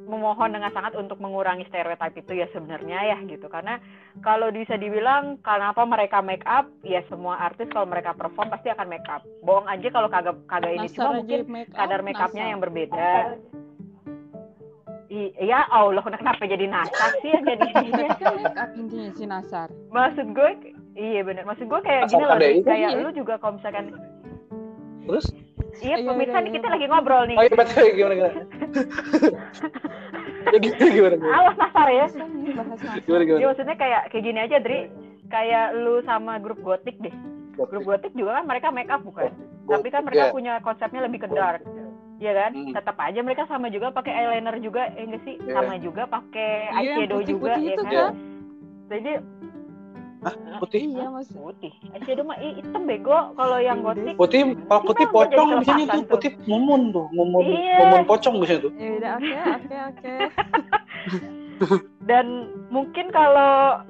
[0.09, 3.45] memohon dengan sangat untuk mengurangi stereotip itu ya sebenarnya ya gitu.
[3.45, 3.77] Karena
[4.25, 6.65] kalau bisa dibilang kenapa mereka make up?
[6.81, 9.21] Ya semua artis kalau mereka perform pasti akan make up.
[9.45, 10.89] Bohong aja kalau kagak kagak ini.
[10.89, 13.37] Cuma mungkin kadar make upnya yang berbeda.
[15.09, 19.25] I- ya Allah kenapa jadi nasar sih yang jadi Dia kan make up intinya si
[19.25, 19.67] Nasar.
[19.89, 20.49] maksud gue
[20.93, 21.49] iya bener.
[21.49, 23.01] Maksud gue kayak Asal gini loh kayak iya.
[23.01, 23.89] lu juga kalau misalkan
[25.09, 25.25] Terus?
[25.81, 28.33] Iya pemirsa nih kita lagi ngobrol nih Oh iya betul gimana gimana?
[30.49, 31.35] ya gimana gimana gimana?
[31.35, 32.27] awas nasar ya Nasar?
[32.99, 33.47] Gimana Ya gimana?
[33.47, 34.79] maksudnya kayak kayak gini aja Dri
[35.27, 37.13] Kayak lu sama grup gotik deh
[37.55, 39.29] Grup gotik juga kan mereka make up bukan
[39.63, 40.33] Tapi kan mereka Iya.
[40.33, 41.61] punya konsepnya lebih ke dark
[42.19, 42.51] Iya kan?
[42.51, 42.73] Hmm.
[42.73, 45.39] Tetap aja mereka sama juga pakai eyeliner juga ya enggak sih?
[45.39, 45.53] Iya.
[45.55, 47.93] Sama juga pakai Iya, eyeshadow juga putih-putih ya itu kan?
[47.95, 48.13] kan?
[48.89, 49.11] Jadi
[50.59, 50.83] Putih.
[50.83, 51.39] Iya maksud.
[51.39, 51.71] putih.
[51.95, 54.19] Eyeshadow mah hitam bego kalau yang gotik.
[54.19, 57.77] Putih, kalau putih pocong biasanya tuh, putih mumun tuh, mumun, Iya.
[57.79, 58.71] mumun pocong biasanya tuh.
[58.75, 60.13] Ya udah oke oke oke.
[62.09, 62.25] Dan
[62.71, 63.83] mungkin kalau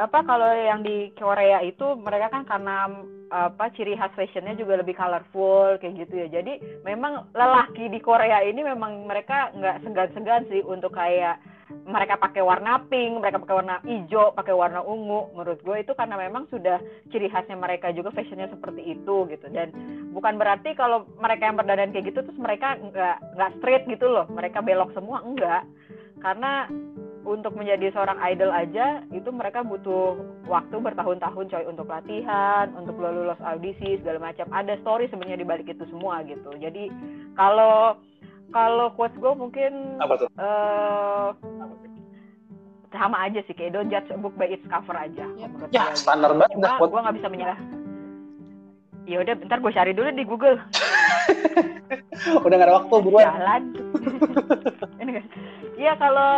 [0.00, 2.88] apa kalau yang di Korea itu mereka kan karena
[3.28, 8.40] apa ciri khas fashionnya juga lebih colorful kayak gitu ya jadi memang lelaki di Korea
[8.40, 11.36] ini memang mereka nggak segan-segan sih untuk kayak
[11.68, 15.28] mereka pakai warna pink, mereka pakai warna hijau, pakai warna ungu.
[15.36, 16.80] Menurut gue itu karena memang sudah
[17.12, 19.46] ciri khasnya mereka juga fashionnya seperti itu gitu.
[19.52, 19.72] Dan
[20.16, 24.24] bukan berarti kalau mereka yang berdandan kayak gitu terus mereka nggak nggak straight gitu loh.
[24.32, 25.68] Mereka belok semua enggak.
[26.24, 26.66] Karena
[27.22, 33.38] untuk menjadi seorang idol aja itu mereka butuh waktu bertahun-tahun coy untuk latihan, untuk lulus
[33.42, 34.46] audisi segala macam.
[34.48, 36.50] Ada story sebenarnya di balik itu semua gitu.
[36.56, 36.88] Jadi
[37.34, 37.98] kalau
[38.48, 40.28] kalau quotes gue mungkin Apa tuh?
[40.34, 41.28] eh
[42.90, 46.00] sama aja sih kayak don't judge a book by its cover aja menurut Ya, gue.
[46.00, 47.58] standar banget gue nggak bisa menyerah
[49.04, 50.56] ya udah bentar gue cari dulu di Google
[52.44, 53.24] udah gak ada waktu buruan.
[53.26, 53.62] jalan
[55.02, 55.12] ini
[55.74, 56.32] Iya kalau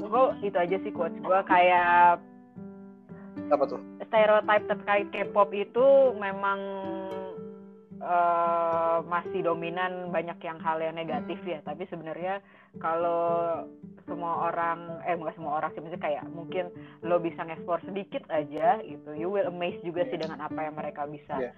[0.00, 2.16] gue itu aja sih quotes gue kayak
[3.46, 3.80] Apa tuh?
[4.02, 5.86] stereotype terkait K-pop itu
[6.16, 6.58] memang
[7.96, 12.40] eh, masih dominan banyak yang hal yang negatif ya tapi sebenarnya
[12.78, 13.62] kalau
[14.06, 16.70] semua orang eh bukan semua orang sih maksudnya kayak mungkin
[17.02, 21.04] lo bisa ngeksplor sedikit aja gitu you will amaze juga sih dengan apa yang mereka
[21.04, 21.52] bisa Iya.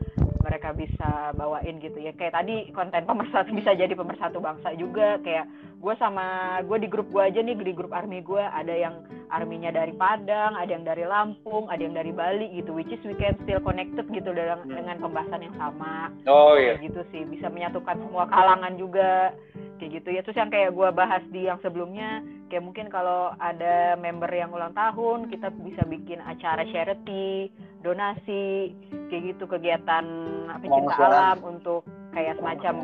[0.49, 2.17] Mereka bisa bawain gitu ya.
[2.17, 5.21] Kayak tadi konten pemersatu bisa jadi pemersatu bangsa juga.
[5.21, 5.45] Kayak
[5.77, 9.71] gue sama gue di grup gue aja nih di grup army gue ada yang arminya
[9.71, 13.37] dari Padang ada yang dari Lampung ada yang dari Bali gitu which is we can
[13.43, 14.75] still connected gitu dalam Hmm.
[14.75, 16.77] dengan pembahasan yang sama Oh iya.
[16.79, 19.33] gitu sih bisa menyatukan semua kalangan juga
[19.79, 22.19] kayak gitu ya terus yang kayak gue bahas di yang sebelumnya
[22.49, 27.47] kayak mungkin kalau ada member yang ulang tahun kita bisa bikin acara charity
[27.81, 28.75] donasi
[29.07, 30.05] kayak gitu kegiatan
[30.49, 31.13] apa cinta Pengasuhan.
[31.13, 32.75] alam untuk kayak semacam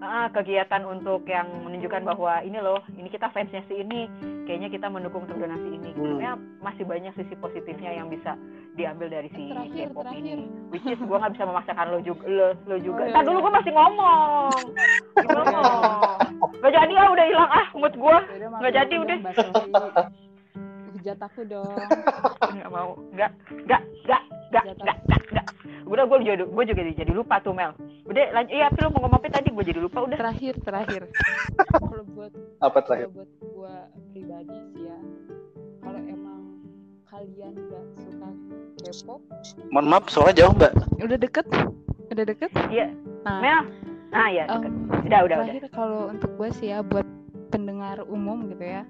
[0.00, 4.08] ah, kegiatan untuk yang menunjukkan bahwa ini loh ini kita fansnya si ini
[4.44, 6.16] kayaknya kita mendukung untuk donasi ini Hmm.
[6.16, 8.34] ya masih banyak sisi positifnya yang bisa
[8.72, 10.22] diambil dari si Terakhir, K-pop terakhir.
[10.22, 10.32] ini
[10.70, 13.34] which is gue nggak bisa memaksakan lo juga lo, lo juga Oh, iya, Ntar dulu
[13.34, 13.42] iya.
[13.42, 14.50] gue masih ngomong
[15.20, 15.60] gimana
[16.60, 18.16] Gak jadi ah udah hilang ah mood gue
[18.58, 19.18] Nggak jadi, udah.
[21.00, 21.80] Hujat aku dong.
[22.50, 23.30] nggak mau nggak
[23.64, 24.98] nggak nggak nggak nggak
[25.30, 25.46] nggak
[25.86, 27.72] udah gue juga gue juga jadi lupa tuh Mel
[28.04, 31.02] udah lanjut iya tapi lu mau ngomong apa tadi gue jadi lupa udah Terakhir, terakhir.
[31.72, 33.06] Kalau buat Apa terakhir?
[33.06, 33.74] kalau buat gua
[34.08, 34.98] pribadi sih ya,
[35.80, 36.40] kalau emang
[37.06, 38.28] kalian nggak suka
[38.80, 39.20] K-pop,
[39.68, 40.72] Mohon maaf, soalnya jauh mbak.
[41.00, 41.46] udah deket,
[42.08, 42.50] udah deket.
[42.68, 42.86] Iya.
[43.22, 43.60] Nah, Mel
[44.10, 44.62] ah ya em,
[45.06, 47.06] udah udah udah terakhir kalau untuk gue sih ya buat
[47.48, 48.82] pendengar umum gitu ya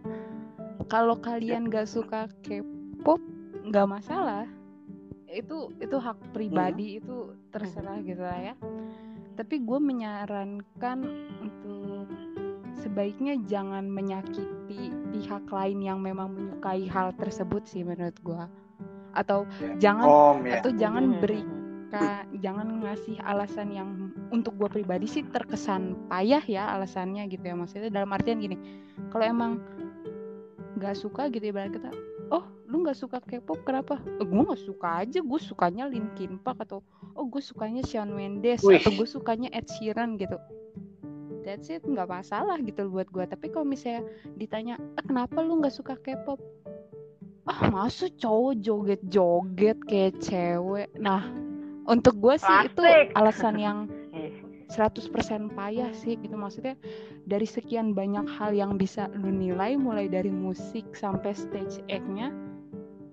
[0.86, 3.20] kalau kalian gak suka K-pop
[3.66, 4.46] nggak masalah.
[5.30, 8.54] Itu itu hak pribadi itu terserah gitu lah ya.
[9.38, 10.98] Tapi gue menyarankan
[11.38, 12.10] untuk
[12.80, 18.44] sebaiknya jangan menyakiti pihak lain yang memang menyukai hal tersebut sih menurut gue
[19.10, 19.42] atau
[19.82, 20.62] jangan Om ya.
[20.62, 21.18] atau jangan Mhm.
[21.20, 21.42] beri
[21.90, 27.58] Kak, jangan ngasih alasan yang untuk gue pribadi sih terkesan payah ya alasannya gitu ya.
[27.58, 28.54] Maksudnya dalam artian gini
[29.10, 29.58] kalau emang
[30.80, 31.92] nggak suka gitu ibarat kata
[32.32, 33.98] oh lu nggak suka K-pop kenapa?
[34.22, 36.78] Eh, gue nggak suka aja gue sukanya Linkin Park atau
[37.18, 38.78] oh gue sukanya Shawn Mendes Wih.
[38.78, 40.38] atau gue sukanya Ed Sheeran gitu.
[41.42, 44.06] That's it nggak masalah gitu buat gue tapi kalau misalnya
[44.38, 46.38] ditanya ah, kenapa lu nggak suka K-pop?
[47.50, 50.88] Ah masa cowok joget-joget kayak cewek.
[50.94, 51.26] Nah
[51.90, 53.18] untuk gue sih itu Plastik.
[53.18, 53.78] alasan yang
[54.70, 56.34] 100% payah sih gitu.
[56.38, 56.78] Maksudnya
[57.26, 62.30] dari sekian banyak hal yang bisa lu nilai mulai dari musik sampai stage act-nya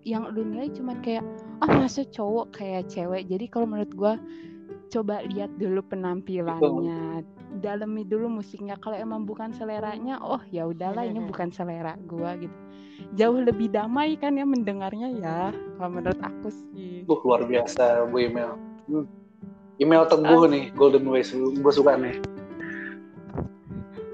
[0.08, 1.26] yang lu nilai cuman kayak
[1.60, 3.28] ah masa cowok kayak cewek?
[3.28, 4.14] Jadi kalau menurut gua
[4.88, 7.28] coba lihat dulu penampilannya
[7.60, 8.80] dalami dulu musiknya.
[8.80, 12.55] Kalau emang bukan seleranya oh ya udahlah ini bukan selera gua gitu.
[13.14, 15.38] Jauh lebih damai kan ya mendengarnya ya
[15.78, 17.05] kalau menurut aku sih.
[17.05, 18.58] Duh, luar biasa Bu email.
[18.88, 19.27] Hmm.
[19.78, 21.30] Email teguh nih, Golden Ways.
[21.34, 22.18] Gue suka nih.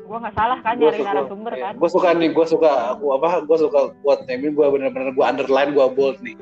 [0.04, 3.42] gue nggak salah kan Gue nyari narasumber kan Gue suka nih, gue suka aku apa?
[3.42, 4.54] Gue suka quote-nya ini.
[4.54, 6.38] Gue bener-bener gue underline, gue bold nih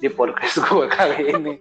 [0.00, 1.54] di podcast gue kali ini.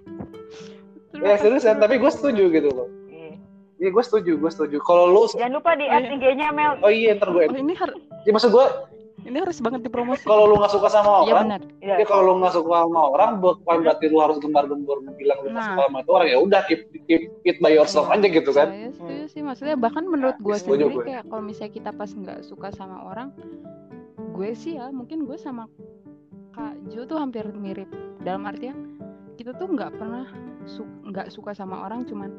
[1.14, 2.90] ya serius kan, tapi gue setuju gitu loh.
[3.06, 3.38] Iya.
[3.80, 4.78] Iya gue setuju, gue setuju.
[4.82, 6.16] Kalau lu, jangan lupa di Oh, add iya.
[6.16, 7.44] IG-nya Mel oh iya ntar gue.
[7.46, 8.66] oh ini harus Ya, maksud gue,
[9.24, 11.96] ini harus banget dipromosi kalau lu nggak suka sama Iya orang, benar Iya.
[11.98, 15.58] ya kalau lu nggak suka sama orang, bukan berarti lu harus gembar-gembor bilang lu nggak
[15.58, 15.70] Nah.
[15.70, 16.28] suka sama itu orang.
[16.28, 18.68] Ya udah, keep, keep it by yourself aja gitu kan.
[18.70, 21.06] Saya setuju sih maksudnya bahkan menurut gue setuju sendiri gue.
[21.06, 23.32] kayak kalau misalnya kita pas nggak suka sama orang,
[24.30, 25.66] gue sih ya mungkin gue sama
[26.52, 28.98] Kak Jo tuh hampir mirip dalam artian
[29.34, 30.30] kita tuh nggak pernah
[30.64, 32.30] su- nggak suka sama orang cuman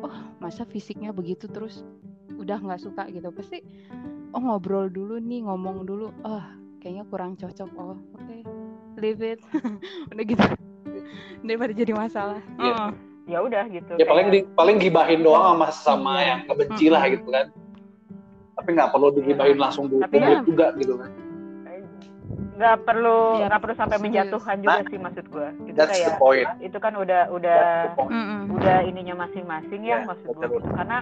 [0.00, 1.82] oh masa fisiknya begitu terus
[2.32, 3.66] udah nggak suka gitu pasti
[4.30, 6.10] oh ngobrol dulu nih ngomong dulu.
[6.22, 6.44] Oh
[6.78, 7.70] kayaknya kurang cocok.
[7.74, 8.36] Oh oke.
[8.96, 9.40] Leave it.
[10.10, 10.44] Udah gitu.
[11.40, 12.40] Daripada jadi masalah.
[12.56, 12.74] Iya.
[12.74, 12.90] Heeh.
[13.26, 13.98] ya udah gitu.
[13.98, 16.26] Ya paling di Kayak- paling gibahin doang sama sama Iya.
[16.28, 17.46] yang kebenci lah gitu kan.
[18.54, 21.10] Tapi nggak perlu digibahin langsung dulu Tapi ya- juga gitu kan.
[22.56, 24.06] Nggak perlu Iya, nggak perlu sampai serius.
[24.08, 26.48] menjatuhkan juga Nah, sih maksud gue itu that's the kayak point.
[26.62, 27.60] itu kan udah udah
[27.92, 28.04] the
[28.48, 30.68] udah ininya masing-masing ya, Ya, maksud gue gitu.
[30.70, 30.98] karena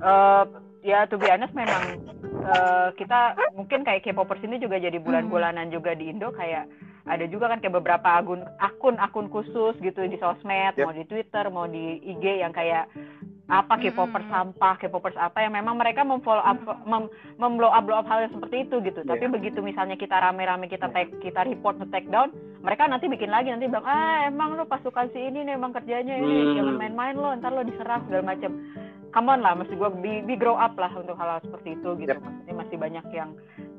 [0.00, 0.44] eh,
[0.82, 2.00] ya to be honest memang
[2.42, 3.20] eh, kita
[3.52, 6.66] mungkin kayak K-popers ini juga jadi bulan-bulanan juga di Indo kayak
[7.04, 10.84] ada juga kan kayak beberapa akun akun akun khusus gitu di sosmed Yep.
[10.84, 12.88] mau di Twitter mau di IG yang kayak
[13.50, 14.54] apa K-popers Mm-mm.
[14.54, 16.54] sampah K-popers apa yang memang mereka memfollow up
[16.86, 19.32] mem, memblow up blow up hal yang seperti itu gitu tapi Iya.
[19.32, 22.30] begitu misalnya kita rame-rame kita tag kita report nge take down
[22.62, 26.14] mereka nanti bikin lagi nanti bilang ah emang lu pasukan si ini nih emang kerjanya
[26.14, 26.54] ini Hmm.
[26.56, 28.54] jangan main-main lo ntar lo diserang segala macam
[29.10, 32.10] come on lah maksud gue be, be grow up lah untuk hal-hal seperti itu gitu.
[32.14, 32.22] Yep.
[32.22, 33.30] maksudnya masih banyak yang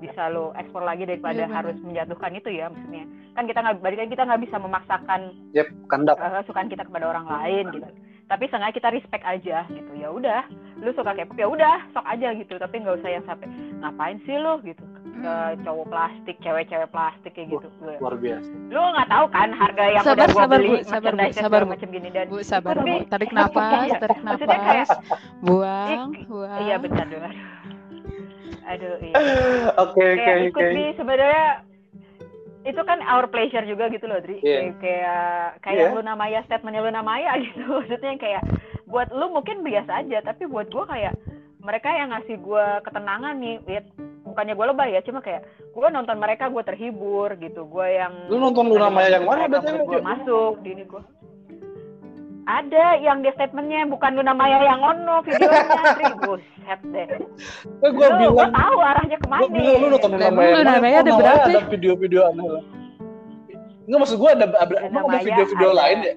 [0.01, 1.57] bisa lo ekspor lagi daripada Iya, benar.
[1.61, 3.05] harus menjatuhkan itu ya maksudnya.
[3.37, 5.21] Kan kita nggak balik kita nggak bisa memaksakan
[5.53, 7.91] Yep, kandak uh, kesukaan kita kepada orang lain gitu.
[8.31, 9.91] Tapi sengaja kita respect aja gitu.
[9.95, 10.41] Ya udah
[10.79, 12.55] lu suka K-pop ya udah sok aja gitu.
[12.55, 13.47] Tapi nggak usah yang sampai
[13.83, 14.57] ngapain sih lu?
[14.63, 15.61] gitu ke Mm.
[15.61, 20.03] cowok plastik cewek-cewek plastik kayak gitu Gue- luar biasa lu nggak tahu kan harga yang
[20.03, 20.77] Sabar, udah gua sabar, beli Bu.
[20.83, 21.25] Sabar, Bu.
[21.33, 21.69] Sabar, Bu.
[21.69, 23.97] macam gini dan Bu sabar Bu, tarik nafas, Iya.
[23.97, 24.89] tarik Maksudnya kayak- nafas,
[25.39, 26.59] buang, Ik- buang.
[26.61, 27.25] iya benar dong
[28.63, 29.13] aduh iya
[29.83, 31.45] oke oke oke ikut di sebenarnya
[32.61, 34.77] itu kan our pleasure juga gitu loh Dri Iya.
[34.77, 35.25] kayak kayak
[35.59, 35.93] kayak Iya.
[35.93, 38.43] Luna Maya statementnya Luna Maya gitu maksudnya kayak
[38.85, 41.17] buat lu mungkin biasa aja tapi buat gua kayak
[41.57, 43.81] mereka yang ngasih gua ketenangan nih ya,
[44.31, 45.43] bukannya gua lebay ya cuma kayak
[45.75, 47.67] gua nonton mereka gua terhibur gitu.
[47.67, 49.83] Gua yang lu nonton Luna Maya yang mana BTW?
[49.83, 51.03] gua masuk di ini gua.
[52.41, 55.83] Ada yang di statementnya bukan Luna Maya yang ono videonya.
[55.99, 57.07] Dri buset deh.
[57.85, 60.51] Eh, gua Lu, bilang gua tahu arahnya ke mana gua bilang lu nonton Luna Maya
[60.55, 61.03] Luna yang Maya mana?
[61.03, 62.63] ada berapa ada video-video aneh lah.
[63.85, 66.13] Enggak maksud gua ada ada, ada video-video lain ya?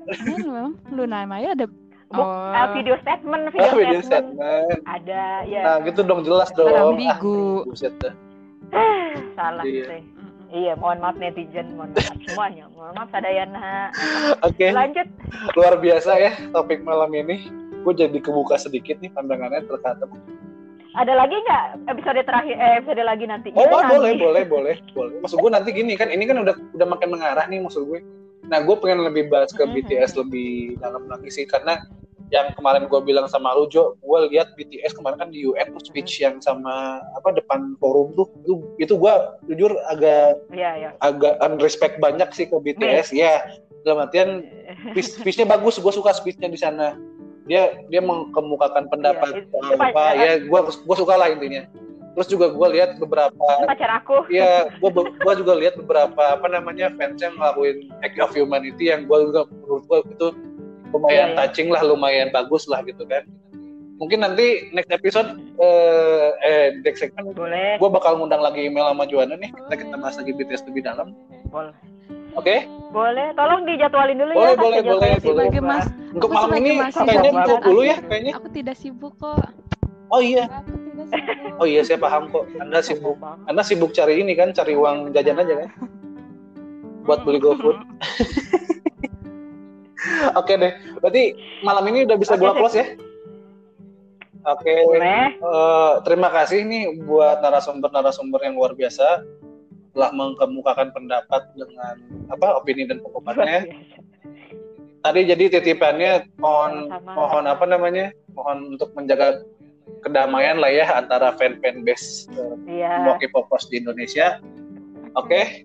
[0.94, 1.66] Luna Maya ada
[2.06, 2.52] Bu, Oh.
[2.52, 4.36] eh, video statement, video, Oh, video statement.
[4.36, 4.80] statement.
[4.86, 5.60] Ada, ya.
[5.62, 6.68] Nah, gitu dong jelas dong.
[6.68, 7.64] Ambigu.
[8.70, 9.08] Ah.
[9.38, 9.84] Salah Iya.
[9.88, 10.02] sih.
[10.54, 12.70] Iya, mohon maaf netizen, mohon maaf semuanya.
[12.70, 13.90] Mohon maaf Sadayana.
[14.40, 15.08] Oke, Lanjut.
[15.52, 17.50] luar biasa ya topik malam ini.
[17.82, 20.08] Gue jadi kebuka sedikit nih pandangannya terhadap.
[20.94, 23.50] Ada lagi nggak episode terakhir, eh, episode lagi nanti?
[23.50, 23.90] Oh, Ya, nanti.
[23.90, 25.14] boleh, boleh, boleh, boleh.
[25.18, 27.98] Maksud gue nanti gini kan, ini kan udah udah makin mengarah nih maksud gue.
[28.44, 29.72] Nah, gue pengen lebih bahas ke Mhm.
[29.74, 31.80] BTS lebih dalam lagi sih karena
[32.28, 35.82] yang kemarin gue bilang sama lu Jo, gue lihat BTS kemarin kan di UN tuh
[35.82, 39.14] speech yang sama apa depan forum tuh, itu, itu gue
[39.46, 40.90] jujur agak Iya, iya.
[40.98, 43.44] agak unrespect banyak sih ke BTS ya.
[43.84, 44.40] Dalam artian
[44.90, 46.96] speech- speech-nya bagus, gue suka speech-nya di sana.
[47.44, 51.62] Dia dia mengemukakan pendapat Iya, itu- apa itu- ya, gue gue suka lah intinya.
[52.14, 54.30] Terus juga gue lihat beberapa Itu pacar aku.
[54.30, 59.04] ya gue gua juga lihat beberapa apa namanya fans yang ngelakuin act of humanity yang
[59.04, 60.28] gue juga menurut gue itu
[60.90, 61.38] lumayan Iya, iya.
[61.42, 63.26] touching lah lumayan bagus lah gitu kan
[63.94, 69.04] mungkin nanti next episode eh, eh next segment Boleh, gue bakal ngundang lagi email sama
[69.04, 71.14] Juana nih kita kita bahas lagi BTS lebih dalam
[71.48, 71.74] boleh.
[72.34, 72.56] oke
[72.90, 74.54] Boleh, tolong dijadwalin dulu Boleh, ya.
[74.54, 75.50] boleh, boleh, boleh.
[75.50, 75.86] sibuk, Mas.
[76.12, 79.50] Untuk malam ini kayaknya tutup dulu ya kayaknya Aku tidak sibuk kok.
[80.10, 80.44] Oh iya.
[81.62, 82.48] Oh iya saya paham kok.
[82.58, 83.16] Anda sibuk.
[83.46, 85.70] Anda sibuk cari ini kan cari uang jajan aja kan?
[87.04, 87.78] Buat beli GoFood.
[90.40, 90.72] Oke deh.
[91.00, 92.86] Berarti malam ini udah bisa gua close ya?
[94.44, 94.72] Oke.
[94.72, 99.24] Eh, terima kasih nih buat narasumber-narasumber yang luar biasa.
[99.94, 101.94] Telah mengemukakan pendapat dengan
[102.28, 103.70] apa opini dan pengkomennya.
[105.04, 108.10] Tadi jadi titipannya mohon mohon apa namanya?
[108.34, 109.44] Mohon untuk menjaga
[110.04, 112.28] kedamaian lah ya antara fan-fan base
[112.68, 114.38] Iya, semua K-popers di Indonesia.
[115.14, 115.64] Oke,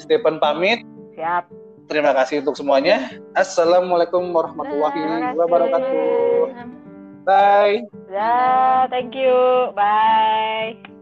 [0.00, 0.82] Stephen pamit.
[1.14, 1.46] siap.
[1.84, 3.12] Terima kasih untuk semuanya.
[3.36, 6.48] Assalamualaikum warahmatullahi wabarakatuh.
[7.28, 7.84] Bye.
[8.08, 9.72] Ya, thank you.
[9.76, 10.93] Bye.